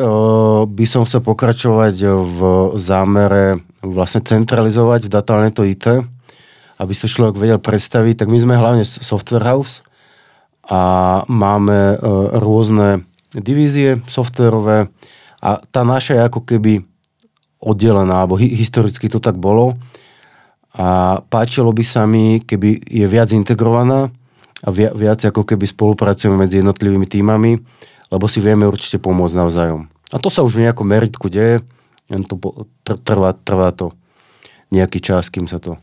by 0.63 0.86
som 0.88 1.03
chcel 1.03 1.20
pokračovať 1.20 1.96
v 2.15 2.39
zámere 2.79 3.60
vlastne 3.84 4.24
centralizovať 4.24 5.03
v 5.03 5.12
Dataneto 5.12 5.67
IT, 5.67 5.84
aby 6.79 6.91
si 6.96 7.03
to 7.03 7.12
človek 7.12 7.36
vedel 7.36 7.60
predstaviť. 7.60 8.24
Tak 8.24 8.31
my 8.31 8.39
sme 8.39 8.55
hlavne 8.55 8.88
software 8.88 9.43
house 9.43 9.84
a 10.72 11.20
máme 11.27 12.00
rôzne 12.39 13.03
divízie 13.36 14.00
softverové 14.08 14.88
a 15.43 15.60
tá 15.60 15.84
naša 15.84 16.15
je 16.15 16.22
ako 16.24 16.48
keby 16.48 16.88
oddelená, 17.60 18.24
alebo 18.24 18.39
historicky 18.39 19.12
to 19.12 19.20
tak 19.20 19.36
bolo 19.36 19.75
a 20.71 21.19
páčilo 21.27 21.75
by 21.75 21.83
sa 21.83 22.07
mi, 22.07 22.39
keby 22.39 22.79
je 22.87 23.05
viac 23.07 23.35
integrovaná 23.35 24.07
a 24.63 24.69
viac 24.71 25.19
ako 25.25 25.43
keby 25.43 25.67
spolupracujeme 25.67 26.37
medzi 26.47 26.63
jednotlivými 26.63 27.07
týmami, 27.09 27.59
lebo 28.11 28.25
si 28.31 28.39
vieme 28.39 28.63
určite 28.63 29.01
pomôcť 29.01 29.35
navzájom. 29.35 29.91
A 30.11 30.17
to 30.19 30.31
sa 30.31 30.43
už 30.43 30.59
v 30.59 30.67
nejakom 30.67 30.87
meritku 30.87 31.27
deje, 31.27 31.63
len 32.11 32.23
to 32.27 32.35
trvá, 33.03 33.35
trvá 33.35 33.71
to 33.71 33.95
nejaký 34.71 35.03
čas, 35.03 35.27
kým 35.31 35.47
sa 35.47 35.59
to 35.59 35.79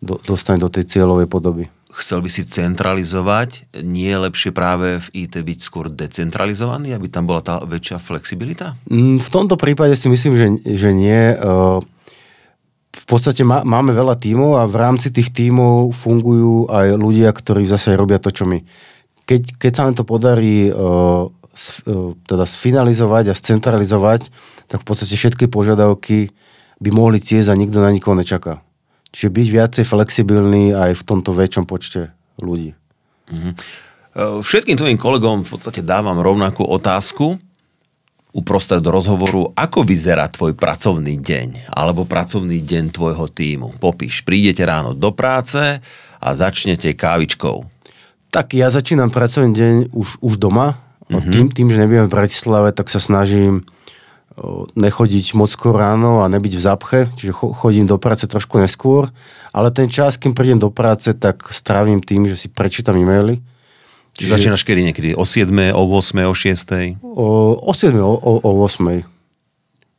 do, 0.00 0.16
dostane 0.24 0.60
do 0.60 0.72
tej 0.72 0.88
cieľovej 0.88 1.28
podoby. 1.28 1.68
Chcel 1.90 2.22
by 2.22 2.30
si 2.30 2.46
centralizovať, 2.46 3.66
nie 3.82 4.06
je 4.08 4.22
lepšie 4.22 4.50
práve 4.54 5.02
v 5.02 5.26
IT 5.26 5.34
byť 5.42 5.58
skôr 5.58 5.90
decentralizovaný, 5.90 6.94
aby 6.94 7.10
tam 7.10 7.26
bola 7.26 7.42
tá 7.42 7.58
väčšia 7.60 7.98
flexibilita? 7.98 8.78
Mm, 8.86 9.18
v 9.18 9.28
tomto 9.28 9.58
prípade 9.58 9.98
si 9.98 10.06
myslím, 10.06 10.34
že, 10.38 10.46
že 10.64 10.90
nie. 10.94 11.34
Uh, 11.34 11.82
v 12.90 13.04
podstate 13.06 13.46
má, 13.46 13.62
máme 13.62 13.94
veľa 13.94 14.18
tímov 14.18 14.58
a 14.58 14.66
v 14.66 14.76
rámci 14.76 15.14
tých 15.14 15.30
tímov 15.30 15.94
fungujú 15.94 16.66
aj 16.66 16.98
ľudia, 16.98 17.30
ktorí 17.30 17.66
zase 17.70 17.94
robia 17.94 18.18
to, 18.18 18.34
čo 18.34 18.46
my. 18.46 18.58
Keď, 19.26 19.62
keď 19.62 19.72
sa 19.72 19.82
nám 19.86 19.94
to 19.94 20.02
podarí 20.02 20.74
uh, 20.74 21.30
s, 21.54 21.86
uh, 21.86 22.18
teda 22.26 22.42
sfinalizovať 22.42 23.30
a 23.30 23.38
scentralizovať, 23.38 24.26
tak 24.66 24.82
v 24.82 24.86
podstate 24.86 25.14
všetky 25.14 25.46
požiadavky 25.46 26.34
by 26.82 26.90
mohli 26.90 27.22
tiesť 27.22 27.54
a 27.54 27.58
nikto 27.58 27.78
na 27.78 27.94
nikoho 27.94 28.18
nečaká. 28.18 28.58
Čiže 29.14 29.34
byť 29.34 29.46
viacej 29.50 29.84
flexibilný 29.86 30.74
aj 30.74 30.98
v 30.98 31.02
tomto 31.06 31.30
väčšom 31.34 31.66
počte 31.66 32.14
ľudí. 32.38 32.74
Mm-hmm. 33.30 33.54
Všetkým 34.42 34.74
tvojim 34.74 34.98
kolegom 34.98 35.46
v 35.46 35.50
podstate 35.54 35.86
dávam 35.86 36.18
rovnakú 36.18 36.66
otázku 36.66 37.38
uprostred 38.30 38.82
rozhovoru, 38.86 39.50
ako 39.58 39.82
vyzerá 39.82 40.30
tvoj 40.30 40.54
pracovný 40.54 41.18
deň 41.18 41.70
alebo 41.70 42.06
pracovný 42.06 42.62
deň 42.62 42.94
tvojho 42.94 43.26
týmu. 43.26 43.76
Popíš, 43.82 44.22
prídete 44.22 44.62
ráno 44.62 44.94
do 44.94 45.10
práce 45.10 45.82
a 46.20 46.28
začnete 46.34 46.94
kávičkou. 46.94 47.66
Tak 48.30 48.54
ja 48.54 48.70
začínam 48.70 49.10
pracovný 49.10 49.50
deň 49.50 49.74
už, 49.90 50.22
už 50.22 50.38
doma. 50.38 50.78
Mm-hmm. 51.10 51.32
Tým, 51.34 51.46
tým, 51.50 51.68
že 51.74 51.80
nebudem 51.82 52.06
v 52.06 52.14
Bratislave, 52.14 52.70
tak 52.70 52.86
sa 52.86 53.02
snažím 53.02 53.66
nechodiť 54.78 55.36
moc 55.36 55.52
skôr 55.52 55.76
ráno 55.76 56.24
a 56.24 56.30
nebyť 56.30 56.52
v 56.56 56.62
zápche, 56.62 56.98
čiže 57.18 57.34
chodím 57.34 57.84
do 57.84 58.00
práce 58.00 58.24
trošku 58.24 58.56
neskôr, 58.56 59.10
ale 59.52 59.68
ten 59.74 59.90
čas, 59.90 60.16
kým 60.16 60.32
prídem 60.32 60.56
do 60.56 60.72
práce, 60.72 61.12
tak 61.12 61.44
strávim 61.52 62.00
tým, 62.00 62.24
že 62.24 62.38
si 62.38 62.48
prečítam 62.48 62.96
e-maily, 62.96 63.42
Čiže 64.20 64.36
začínaš 64.36 64.68
kedy 64.68 64.92
niekedy? 64.92 65.08
O 65.16 65.24
7, 65.24 65.48
o 65.72 65.82
8, 65.96 66.28
o 66.28 66.34
6? 66.36 67.00
O, 67.00 67.56
o 67.56 67.72
7, 67.72 67.96
o, 68.04 68.12
o, 68.12 68.32
o 68.44 68.50
8. 68.68 69.00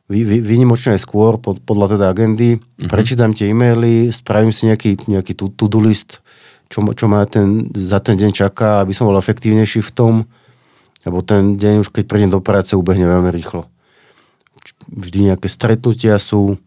Vy, 0.06 0.20
vy, 0.22 0.36
výnimočne 0.38 0.94
aj 0.94 1.02
skôr, 1.02 1.42
pod, 1.42 1.58
podľa 1.66 1.98
teda 1.98 2.06
agendy. 2.06 2.62
Uh-huh. 2.62 2.86
Prečítam 2.86 3.34
tie 3.34 3.50
e-maily, 3.50 4.14
spravím 4.14 4.54
si 4.54 4.70
nejaký, 4.70 5.10
nejaký 5.10 5.34
to-do 5.34 5.82
list, 5.82 6.22
čo, 6.70 6.86
čo 6.94 7.10
ma 7.10 7.26
ten, 7.26 7.66
za 7.74 7.98
ten 7.98 8.14
deň 8.14 8.30
čaká, 8.30 8.78
aby 8.86 8.94
som 8.94 9.10
bol 9.10 9.18
efektívnejší 9.18 9.82
v 9.82 9.90
tom, 9.90 10.14
lebo 11.02 11.18
ten 11.26 11.58
deň 11.58 11.82
už 11.82 11.90
keď 11.90 12.06
prídem 12.06 12.30
do 12.30 12.38
práce, 12.38 12.78
ubehne 12.78 13.10
veľmi 13.10 13.34
rýchlo. 13.34 13.66
Vždy 14.86 15.34
nejaké 15.34 15.50
stretnutia 15.50 16.14
sú, 16.22 16.62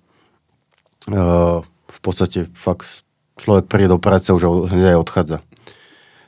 uh, 1.07 1.63
v 1.63 2.00
podstate 2.03 2.51
fakt 2.51 3.07
človek 3.39 3.71
príde 3.71 3.95
do 3.95 4.00
práce 4.00 4.27
už 4.27 4.67
hneď 4.67 4.95
aj 4.95 5.00
odchádza. 5.00 5.38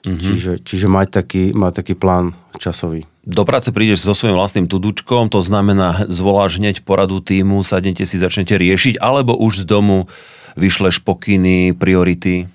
Mm-hmm. 0.07 0.23
Čiže, 0.23 0.51
čiže 0.63 0.87
mať 0.87 1.07
taký, 1.11 1.43
mať 1.51 1.83
taký 1.83 1.93
plán 1.99 2.31
časový. 2.55 3.03
Do 3.27 3.43
práce 3.43 3.75
prídeš 3.75 4.07
so 4.07 4.15
svojím 4.15 4.39
vlastným 4.39 4.71
tudučkom, 4.71 5.27
to 5.27 5.43
znamená, 5.43 6.07
zvoláš 6.07 6.63
hneď 6.63 6.79
poradu 6.87 7.19
týmu, 7.19 7.59
sadnete 7.59 8.07
si, 8.07 8.15
začnete 8.15 8.55
riešiť, 8.55 9.03
alebo 9.03 9.35
už 9.35 9.63
z 9.63 9.65
domu 9.67 10.07
vyšleš 10.55 11.03
pokyny, 11.03 11.75
priority? 11.75 12.47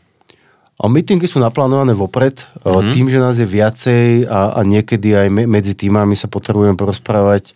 A 0.81 0.89
meetingy 0.89 1.29
sú 1.29 1.45
naplánované 1.45 1.93
vopred. 1.93 2.49
Mm-hmm. 2.65 2.93
Tým, 2.97 3.07
že 3.13 3.21
nás 3.21 3.37
je 3.37 3.45
viacej 3.45 4.25
a, 4.25 4.57
a 4.57 4.61
niekedy 4.65 5.13
aj 5.13 5.29
me, 5.29 5.45
medzi 5.45 5.77
týmami 5.77 6.17
sa 6.17 6.33
potrebujeme 6.33 6.81
porozprávať, 6.81 7.53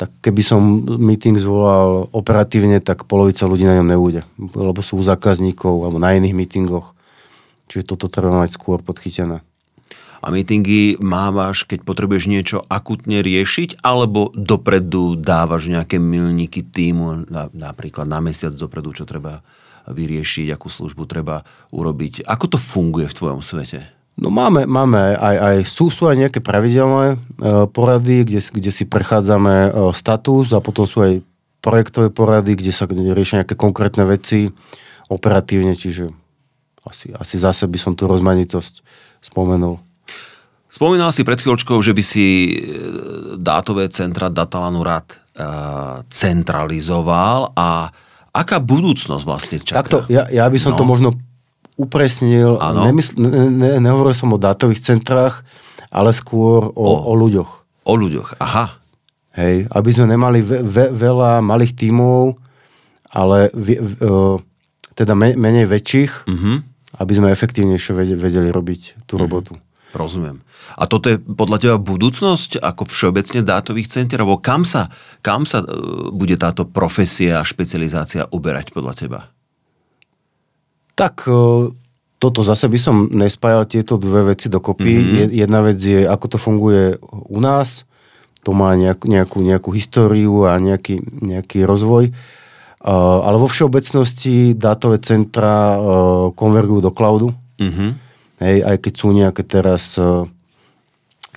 tak 0.00 0.08
keby 0.24 0.40
som 0.40 0.60
meeting 0.96 1.36
zvolal 1.36 2.08
operatívne, 2.12 2.80
tak 2.80 3.04
polovica 3.04 3.44
ľudí 3.44 3.68
na 3.68 3.76
ňom 3.80 3.88
neúde. 3.92 4.24
Lebo 4.40 4.80
sú 4.80 4.96
u 4.96 5.04
zákazníkov 5.04 5.84
alebo 5.84 6.00
na 6.00 6.16
iných 6.16 6.32
meetingoch. 6.32 6.95
Čiže 7.66 7.94
toto 7.94 8.06
treba 8.06 8.32
mať 8.32 8.54
skôr 8.54 8.82
podchytené. 8.82 9.42
A 10.24 10.32
meetingy 10.32 10.98
mávaš, 10.98 11.68
keď 11.68 11.86
potrebuješ 11.86 12.24
niečo 12.26 12.58
akutne 12.66 13.20
riešiť, 13.22 13.84
alebo 13.84 14.32
dopredu 14.34 15.14
dávaš 15.14 15.70
nejaké 15.70 16.00
milníky 16.02 16.64
týmu, 16.66 17.28
napríklad 17.54 18.08
na 18.08 18.18
mesiac 18.18 18.50
dopredu, 18.56 18.96
čo 18.96 19.04
treba 19.06 19.44
vyriešiť, 19.86 20.50
akú 20.50 20.66
službu 20.66 21.06
treba 21.06 21.46
urobiť. 21.70 22.26
Ako 22.26 22.50
to 22.50 22.58
funguje 22.58 23.06
v 23.06 23.16
tvojom 23.16 23.40
svete? 23.44 23.86
No 24.16 24.32
máme, 24.32 24.64
máme 24.64 25.14
aj, 25.14 25.36
aj 25.36 25.56
sú, 25.68 25.92
sú 25.92 26.08
aj 26.08 26.16
nejaké 26.16 26.40
pravidelné 26.40 27.14
e, 27.14 27.16
porady, 27.68 28.24
kde, 28.24 28.40
kde 28.40 28.70
si 28.72 28.88
prechádzame 28.88 29.54
e, 29.68 29.70
status 29.92 30.56
a 30.56 30.64
potom 30.64 30.88
sú 30.88 31.04
aj 31.04 31.20
projektové 31.60 32.08
porady, 32.08 32.56
kde 32.56 32.72
sa 32.72 32.88
riešia 32.88 33.44
nejaké 33.44 33.54
konkrétne 33.54 34.08
veci 34.08 34.48
operatívne, 35.12 35.76
čiže 35.76 36.08
asi, 36.86 37.10
asi 37.12 37.36
zase 37.36 37.66
by 37.66 37.78
som 37.78 37.92
tú 37.98 38.06
rozmanitosť 38.06 38.80
spomenul. 39.20 39.82
Spomínal 40.66 41.08
si 41.08 41.24
pred 41.24 41.40
chvíľočkou, 41.40 41.80
že 41.80 41.96
by 41.96 42.02
si 42.04 42.52
e, 42.52 42.56
dátové 43.40 43.88
centra 43.88 44.28
Datalanu 44.28 44.84
rád 44.84 45.08
e, 45.08 45.16
centralizoval 46.12 47.56
a 47.56 47.88
aká 48.36 48.60
budúcnosť 48.60 49.24
vlastne 49.24 49.58
čaká? 49.62 49.80
Takto, 49.80 49.98
ja, 50.12 50.28
ja 50.28 50.44
by 50.44 50.58
som 50.60 50.76
no. 50.76 50.78
to 50.78 50.84
možno 50.84 51.08
upresnil. 51.80 52.60
Nemysl, 52.60 53.16
ne, 53.16 53.48
ne, 53.48 53.70
nehovoril 53.80 54.12
som 54.12 54.36
o 54.36 54.38
dátových 54.42 54.84
centrách, 54.84 55.48
ale 55.88 56.12
skôr 56.12 56.68
o, 56.68 56.76
o. 56.76 57.08
o 57.08 57.12
ľuďoch. 57.16 57.50
O 57.88 57.94
ľuďoch, 57.96 58.36
aha. 58.42 58.76
Hej, 59.32 59.68
aby 59.72 59.90
sme 59.92 60.12
nemali 60.12 60.44
ve, 60.44 60.60
ve, 60.60 60.92
veľa 60.92 61.40
malých 61.40 61.72
tímov, 61.72 62.36
ale 63.16 63.48
v, 63.56 63.80
v, 63.80 63.92
teda 64.92 65.16
menej 65.16 65.68
väčších, 65.68 66.28
mm-hmm 66.28 66.75
aby 66.94 67.12
sme 67.12 67.34
efektívnejšie 67.34 68.14
vedeli 68.14 68.48
robiť 68.54 69.06
tú 69.10 69.18
mhm. 69.18 69.22
robotu. 69.26 69.54
Rozumiem. 69.96 70.44
A 70.76 70.84
toto 70.84 71.08
je 71.08 71.16
podľa 71.16 71.58
teba 71.62 71.76
budúcnosť 71.80 72.60
ako 72.60 72.84
všeobecne 72.84 73.40
dátových 73.40 73.88
centier? 73.88 74.20
Alebo 74.20 74.42
kam 74.42 74.66
sa, 74.66 74.92
kam 75.24 75.48
sa 75.48 75.64
e, 75.64 75.66
bude 76.12 76.36
táto 76.36 76.68
profesia 76.68 77.40
a 77.40 77.48
špecializácia 77.48 78.28
uberať 78.28 78.76
podľa 78.76 78.92
teba? 78.92 79.20
Tak 80.92 81.24
e, 81.24 81.32
toto 82.20 82.40
zase 82.44 82.68
by 82.68 82.78
som 82.82 83.08
nespájal 83.08 83.64
tieto 83.64 83.96
dve 83.96 84.36
veci 84.36 84.52
dokopy. 84.52 84.92
Mm-hmm. 85.00 85.32
Jedna 85.32 85.60
vec 85.64 85.78
je, 85.80 86.04
ako 86.04 86.26
to 86.34 86.38
funguje 86.40 87.00
u 87.30 87.38
nás. 87.40 87.88
To 88.44 88.52
má 88.52 88.76
nejakú, 88.76 89.08
nejakú, 89.08 89.38
nejakú 89.40 89.70
históriu 89.72 90.44
a 90.44 90.60
nejaký, 90.60 91.00
nejaký 91.02 91.64
rozvoj. 91.64 92.12
Uh, 92.76 93.24
ale 93.24 93.40
vo 93.40 93.48
všeobecnosti 93.48 94.52
dátové 94.52 95.00
centra 95.00 95.74
uh, 95.74 96.30
konvergujú 96.36 96.80
do 96.84 96.92
cloudu. 96.92 97.28
Mm-hmm. 97.56 97.90
Hej, 98.36 98.56
aj 98.68 98.76
keď 98.84 98.92
sú 98.92 99.08
nejaké 99.16 99.42
teraz 99.42 99.96
uh, 99.96 100.28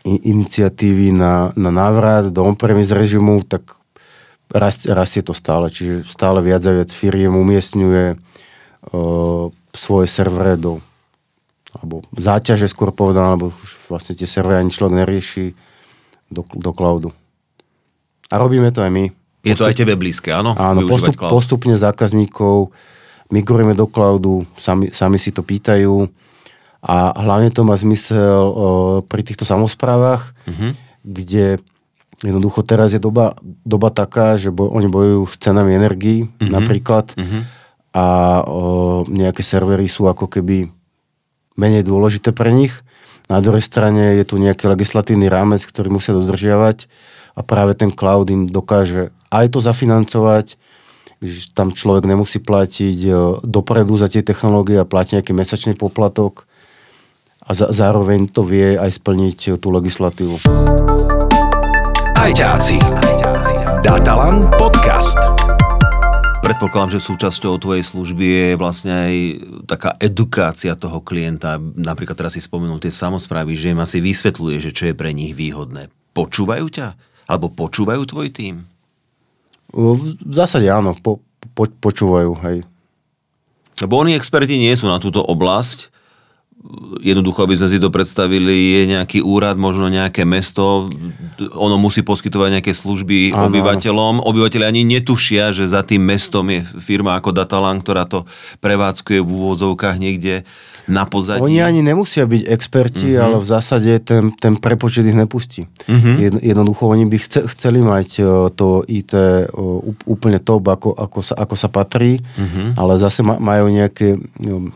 iniciatívy 0.04 1.16
na, 1.16 1.56
na 1.56 1.72
návrat 1.72 2.28
do 2.30 2.44
on-premise 2.44 2.92
režimu, 2.92 3.42
tak 3.48 3.66
rastie, 4.52 4.92
rastie 4.92 5.24
to 5.24 5.32
stále. 5.32 5.72
Čiže 5.72 6.12
stále 6.12 6.44
viac 6.44 6.62
a 6.68 6.76
viac 6.76 6.92
firiem 6.92 7.34
umiestňuje 7.34 8.06
uh, 8.14 9.48
svoje 9.74 10.08
servery 10.12 10.60
do 10.60 10.84
alebo 11.70 12.02
záťaže 12.18 12.66
skôr 12.66 12.90
povedané, 12.90 13.38
alebo 13.38 13.54
už 13.54 13.94
vlastne 13.94 14.18
tie 14.18 14.26
servery 14.26 14.66
ani 14.66 14.74
človek 14.74 15.06
nerieši 15.06 15.54
do, 16.34 16.42
do 16.42 16.72
cloudu. 16.74 17.14
A 18.34 18.42
robíme 18.42 18.74
to 18.74 18.82
aj 18.82 18.90
my. 18.90 19.06
Je 19.44 19.56
to 19.56 19.64
aj 19.64 19.76
tebe 19.76 19.96
blízke, 19.96 20.36
áno? 20.36 20.52
Áno, 20.60 20.84
postup, 20.84 21.16
postupne 21.16 21.76
zákazníkov 21.80 22.76
migrujeme 23.30 23.78
do 23.78 23.88
cloudu, 23.88 24.44
sami, 24.58 24.92
sami 24.92 25.22
si 25.22 25.30
to 25.32 25.46
pýtajú 25.46 26.10
a 26.82 27.14
hlavne 27.14 27.54
to 27.54 27.62
má 27.64 27.78
zmysel 27.78 28.42
o, 28.50 28.68
pri 29.06 29.22
týchto 29.24 29.46
samozprávach, 29.46 30.34
uh-huh. 30.48 30.72
kde 31.06 31.62
jednoducho 32.20 32.66
teraz 32.68 32.92
je 32.92 33.00
doba, 33.00 33.38
doba 33.64 33.94
taká, 33.94 34.36
že 34.36 34.52
bo, 34.52 34.68
oni 34.72 34.92
bojujú 34.92 35.24
s 35.30 35.36
cenami 35.40 35.78
energii 35.78 36.28
uh-huh. 36.28 36.50
napríklad 36.52 37.16
uh-huh. 37.16 37.42
a 37.96 38.06
o, 38.44 39.04
nejaké 39.08 39.46
servery 39.46 39.88
sú 39.88 40.10
ako 40.10 40.28
keby 40.28 40.68
menej 41.56 41.84
dôležité 41.84 42.32
pre 42.32 42.52
nich. 42.52 42.74
Na 43.30 43.44
druhej 43.46 43.62
strane 43.62 44.18
je 44.18 44.26
tu 44.26 44.42
nejaký 44.42 44.66
legislatívny 44.66 45.30
rámec, 45.30 45.62
ktorý 45.62 45.94
musia 45.94 46.18
dodržiavať 46.18 46.90
a 47.38 47.46
práve 47.46 47.78
ten 47.78 47.94
cloud 47.94 48.26
im 48.34 48.50
dokáže 48.50 49.14
aj 49.30 49.46
to 49.54 49.60
zafinancovať, 49.62 50.58
že 51.20 51.52
tam 51.54 51.76
človek 51.76 52.08
nemusí 52.10 52.40
platiť 52.42 52.98
e, 53.06 53.12
dopredu 53.46 54.00
za 54.00 54.08
tie 54.08 54.24
technológie 54.26 54.80
a 54.80 54.88
platí 54.88 55.20
nejaký 55.20 55.36
mesačný 55.36 55.76
poplatok 55.76 56.48
a 57.44 57.52
za, 57.52 57.70
zároveň 57.70 58.32
to 58.32 58.42
vie 58.42 58.80
aj 58.80 58.90
splniť 58.98 59.38
e, 59.38 59.50
tú 59.60 59.70
legislatívu. 59.70 60.40
Ajťáci. 62.16 62.78
Datalan 63.84 64.48
podcast. 64.56 65.20
Predpokladám, 66.40 66.98
že 66.98 67.06
súčasťou 67.06 67.62
tvojej 67.62 67.84
služby 67.86 68.26
je 68.26 68.48
vlastne 68.58 68.92
aj 68.96 69.16
taká 69.70 69.94
edukácia 70.02 70.74
toho 70.74 71.04
klienta. 71.04 71.60
Napríklad 71.60 72.18
teraz 72.18 72.34
si 72.34 72.42
spomenul 72.42 72.82
tie 72.82 72.90
samozprávy, 72.90 73.54
že 73.54 73.76
im 73.76 73.84
asi 73.84 74.02
vysvetľuje, 74.02 74.58
že 74.58 74.72
čo 74.74 74.90
je 74.90 74.98
pre 74.98 75.14
nich 75.14 75.36
výhodné. 75.38 75.94
Počúvajú 76.16 76.66
ťa? 76.74 76.88
Alebo 77.30 77.54
počúvajú 77.54 78.02
tvoj 78.08 78.34
tým? 78.34 78.79
V 79.70 80.34
zásade 80.34 80.66
áno, 80.70 80.98
po, 80.98 81.22
po, 81.54 81.70
počúvajú, 81.70 82.34
hej. 82.46 82.66
Lebo 83.80 84.02
oni 84.02 84.18
experti 84.18 84.58
nie 84.60 84.74
sú 84.76 84.90
na 84.90 84.98
túto 84.98 85.24
oblasť, 85.24 85.94
jednoducho, 87.00 87.48
aby 87.48 87.56
sme 87.56 87.72
si 87.72 87.80
to 87.80 87.88
predstavili, 87.88 88.52
je 88.52 88.82
nejaký 89.00 89.24
úrad, 89.24 89.56
možno 89.56 89.88
nejaké 89.88 90.28
mesto, 90.28 90.92
ono 91.56 91.80
musí 91.80 92.04
poskytovať 92.04 92.60
nejaké 92.60 92.74
služby 92.76 93.32
ano, 93.32 93.48
obyvateľom. 93.48 94.20
Obyvateľi 94.20 94.66
ani 94.68 94.82
netušia, 94.84 95.56
že 95.56 95.72
za 95.72 95.88
tým 95.88 96.04
mestom 96.04 96.46
je 96.52 96.60
firma 96.84 97.16
ako 97.16 97.32
Datalan, 97.32 97.80
ktorá 97.80 98.04
to 98.06 98.28
prevádzkuje 98.60 99.20
v 99.24 99.30
úvodzovkách 99.30 99.96
niekde 99.98 100.44
na 100.90 101.06
pozadí. 101.06 101.46
Oni 101.46 101.62
ani 101.62 101.86
nemusia 101.86 102.26
byť 102.26 102.50
experti, 102.50 103.14
uh-huh. 103.14 103.24
ale 103.24 103.36
v 103.40 103.48
zásade 103.48 103.92
ten, 104.02 104.34
ten 104.36 104.58
prepočet 104.58 105.06
ich 105.06 105.16
nepustí. 105.16 105.70
Uh-huh. 105.86 106.42
Jednoducho 106.42 106.90
oni 106.90 107.06
by 107.06 107.18
chce, 107.22 107.46
chceli 107.54 107.86
mať 107.86 108.10
e, 108.20 108.22
to 108.58 108.82
IT 108.90 109.14
e, 109.14 109.46
úplne 110.10 110.42
top, 110.42 110.66
ako, 110.66 110.98
ako, 110.98 111.20
sa, 111.22 111.38
ako 111.38 111.56
sa 111.56 111.70
patrí, 111.70 112.18
uh-huh. 112.20 112.74
ale 112.76 112.98
zase 112.98 113.22
majú 113.22 113.70
nejaké 113.70 114.18
no, 114.42 114.74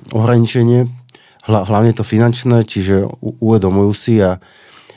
hlavne 1.44 1.92
to 1.92 2.08
finančné, 2.08 2.64
čiže 2.64 3.04
uvedomujú 3.22 3.92
si 3.92 4.20
a 4.24 4.40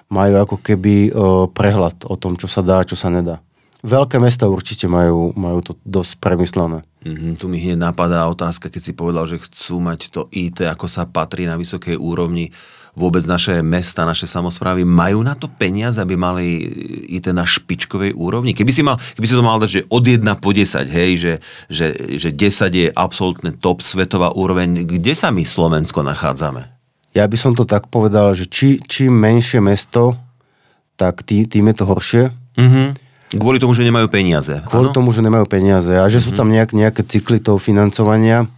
majú 0.07 0.39
ako 0.39 0.57
keby 0.63 1.11
prehľad 1.51 2.07
o 2.07 2.15
tom, 2.15 2.39
čo 2.39 2.47
sa 2.47 2.63
dá, 2.63 2.87
čo 2.87 2.95
sa 2.95 3.11
nedá. 3.11 3.43
Veľké 3.87 4.19
mesta 4.19 4.51
určite 4.51 4.91
majú, 4.91 5.31
majú 5.35 5.63
to 5.63 5.73
dosť 5.87 6.19
premyslené. 6.19 6.83
Mm-hmm, 7.07 7.33
tu 7.39 7.47
mi 7.47 7.63
hneď 7.63 7.79
napadá 7.79 8.27
otázka, 8.27 8.67
keď 8.67 8.83
si 8.83 8.93
povedal, 8.99 9.31
že 9.31 9.39
chcú 9.39 9.79
mať 9.79 10.11
to 10.11 10.27
IT, 10.35 10.63
ako 10.67 10.91
sa 10.91 11.07
patrí 11.07 11.47
na 11.47 11.55
vysokej 11.55 11.95
úrovni 11.95 12.51
vôbec 12.97 13.21
naše 13.29 13.61
mesta, 13.61 14.09
naše 14.09 14.25
samozprávy 14.25 14.89
majú 14.89 15.21
na 15.21 15.37
to 15.37 15.53
peniaze, 15.53 16.01
aby 16.01 16.17
mali 16.17 16.65
IT 17.13 17.29
na 17.31 17.45
špičkovej 17.45 18.17
úrovni? 18.17 18.57
Keby 18.57 18.73
si, 18.73 18.81
mal, 18.81 18.97
keby 18.97 19.27
si 19.29 19.37
to 19.37 19.45
mal 19.45 19.61
dať, 19.61 19.71
že 19.71 19.83
od 19.93 20.01
1 20.01 20.25
po 20.41 20.57
10, 20.57 20.89
hej, 20.89 21.11
že, 21.21 21.33
že, 21.69 21.87
že 22.17 22.33
10 22.33 22.73
je 22.73 22.89
absolútne 22.89 23.53
top 23.53 23.85
svetová 23.85 24.33
úroveň, 24.33 24.89
kde 24.89 25.13
sa 25.13 25.29
my 25.29 25.45
Slovensko 25.45 26.01
nachádzame? 26.01 26.73
Ja 27.13 27.29
by 27.29 27.37
som 27.37 27.53
to 27.53 27.69
tak 27.69 27.93
povedal, 27.93 28.33
že 28.33 28.49
či, 28.49 28.81
čím 28.81 29.13
menšie 29.13 29.61
mesto, 29.61 30.17
tak 30.97 31.21
tý, 31.29 31.45
tým 31.45 31.69
je 31.69 31.77
to 31.77 31.85
horšie. 31.85 32.25
Mm-hmm. 32.57 32.87
Kvôli 33.37 33.61
tomu, 33.61 33.77
že 33.77 33.85
nemajú 33.85 34.09
peniaze. 34.09 34.65
Kvôli 34.65 34.89
ano? 34.89 34.97
tomu, 34.97 35.13
že 35.13 35.21
nemajú 35.21 35.45
peniaze 35.45 35.93
a 35.93 36.09
že 36.09 36.21
mm-hmm. 36.21 36.25
sú 36.25 36.31
mhm. 36.33 36.39
tam 36.41 36.49
nejak, 36.49 36.71
nejaké 36.73 37.03
cykly 37.05 37.39
toho 37.45 37.61
financovania 37.61 38.49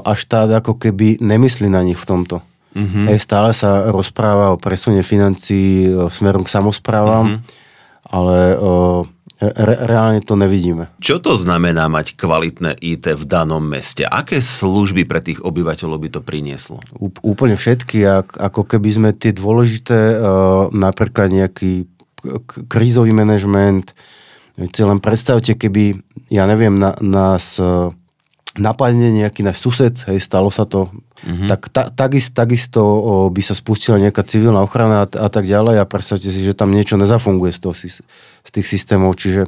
a 0.00 0.12
štát 0.16 0.48
ako 0.64 0.80
keby 0.80 1.20
nemyslí 1.20 1.68
na 1.68 1.84
nich 1.84 2.00
v 2.00 2.08
tomto. 2.08 2.40
Mm-hmm. 2.70 3.04
Hej, 3.10 3.18
stále 3.18 3.50
sa 3.50 3.90
rozpráva 3.90 4.54
o 4.54 4.60
presune 4.60 5.02
financií 5.02 5.90
smerom 5.90 6.46
k 6.46 6.54
samozprávam, 6.54 7.26
mm-hmm. 7.26 7.40
ale 8.14 8.38
o, 8.54 8.70
re, 9.42 9.74
reálne 9.90 10.22
to 10.22 10.38
nevidíme. 10.38 10.86
Čo 11.02 11.18
to 11.18 11.34
znamená 11.34 11.90
mať 11.90 12.14
kvalitné 12.14 12.78
IT 12.78 13.10
v 13.10 13.24
danom 13.26 13.64
meste? 13.64 14.06
Aké 14.06 14.38
služby 14.38 15.02
pre 15.02 15.18
tých 15.18 15.42
obyvateľov 15.42 15.98
by 15.98 16.08
to 16.14 16.20
prinieslo? 16.22 16.78
Ú, 16.94 17.10
úplne 17.26 17.58
všetky, 17.58 18.06
ako 18.38 18.62
keby 18.62 18.88
sme 18.94 19.10
tie 19.18 19.34
dôležité, 19.34 20.22
napríklad 20.70 21.34
nejaký 21.34 21.90
krízový 22.70 23.10
manažment, 23.16 23.96
len 24.60 25.00
predstavte, 25.00 25.56
keby, 25.56 26.04
ja 26.28 26.44
neviem, 26.44 26.76
na, 26.76 26.92
nás 27.00 27.56
napadne 28.58 29.14
nejaký 29.14 29.46
náš 29.46 29.62
sused, 29.62 29.94
hej, 30.10 30.18
stalo 30.18 30.50
sa 30.50 30.66
to, 30.66 30.90
mm-hmm. 31.22 31.46
tak 31.46 31.60
ta, 31.70 31.82
takisto, 31.86 32.34
takisto 32.34 32.80
o, 32.82 33.12
by 33.30 33.42
sa 33.46 33.54
spustila 33.54 34.02
nejaká 34.02 34.26
civilná 34.26 34.58
ochrana 34.58 35.04
a, 35.04 35.06
a 35.06 35.28
tak 35.30 35.46
ďalej 35.46 35.78
a 35.78 35.86
predstavte 35.86 36.26
si, 36.26 36.40
že 36.42 36.58
tam 36.58 36.74
niečo 36.74 36.98
nezafunguje 36.98 37.54
z, 37.54 37.60
toho, 37.62 37.74
z 37.78 38.50
tých 38.50 38.66
systémov, 38.66 39.14
čiže 39.14 39.46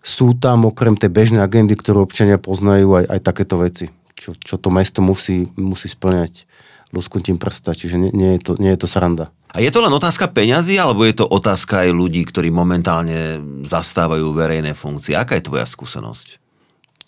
sú 0.00 0.38
tam 0.38 0.70
okrem 0.70 0.94
tej 0.94 1.10
bežnej 1.10 1.42
agendy, 1.42 1.74
ktorú 1.74 2.06
občania 2.06 2.38
poznajú, 2.38 3.02
aj, 3.02 3.04
aj 3.18 3.20
takéto 3.20 3.58
veci, 3.58 3.90
čo, 4.14 4.38
čo 4.38 4.56
to 4.62 4.70
mesto 4.70 5.02
musí, 5.02 5.50
musí 5.58 5.90
splňať 5.90 6.46
lusknutím 6.90 7.38
prsta, 7.38 7.74
čiže 7.74 7.98
nie, 7.98 8.10
nie, 8.10 8.30
je 8.38 8.40
to, 8.42 8.52
nie 8.58 8.70
je 8.74 8.80
to 8.82 8.88
sranda. 8.90 9.30
A 9.50 9.58
je 9.58 9.70
to 9.70 9.82
len 9.82 9.90
otázka 9.90 10.30
peňazí, 10.30 10.78
alebo 10.78 11.02
je 11.02 11.18
to 11.18 11.26
otázka 11.26 11.86
aj 11.86 11.90
ľudí, 11.90 12.22
ktorí 12.22 12.54
momentálne 12.54 13.42
zastávajú 13.66 14.30
verejné 14.30 14.78
funkcie? 14.78 15.18
Aká 15.18 15.38
je 15.38 15.46
tvoja 15.46 15.66
skúsenosť? 15.66 16.39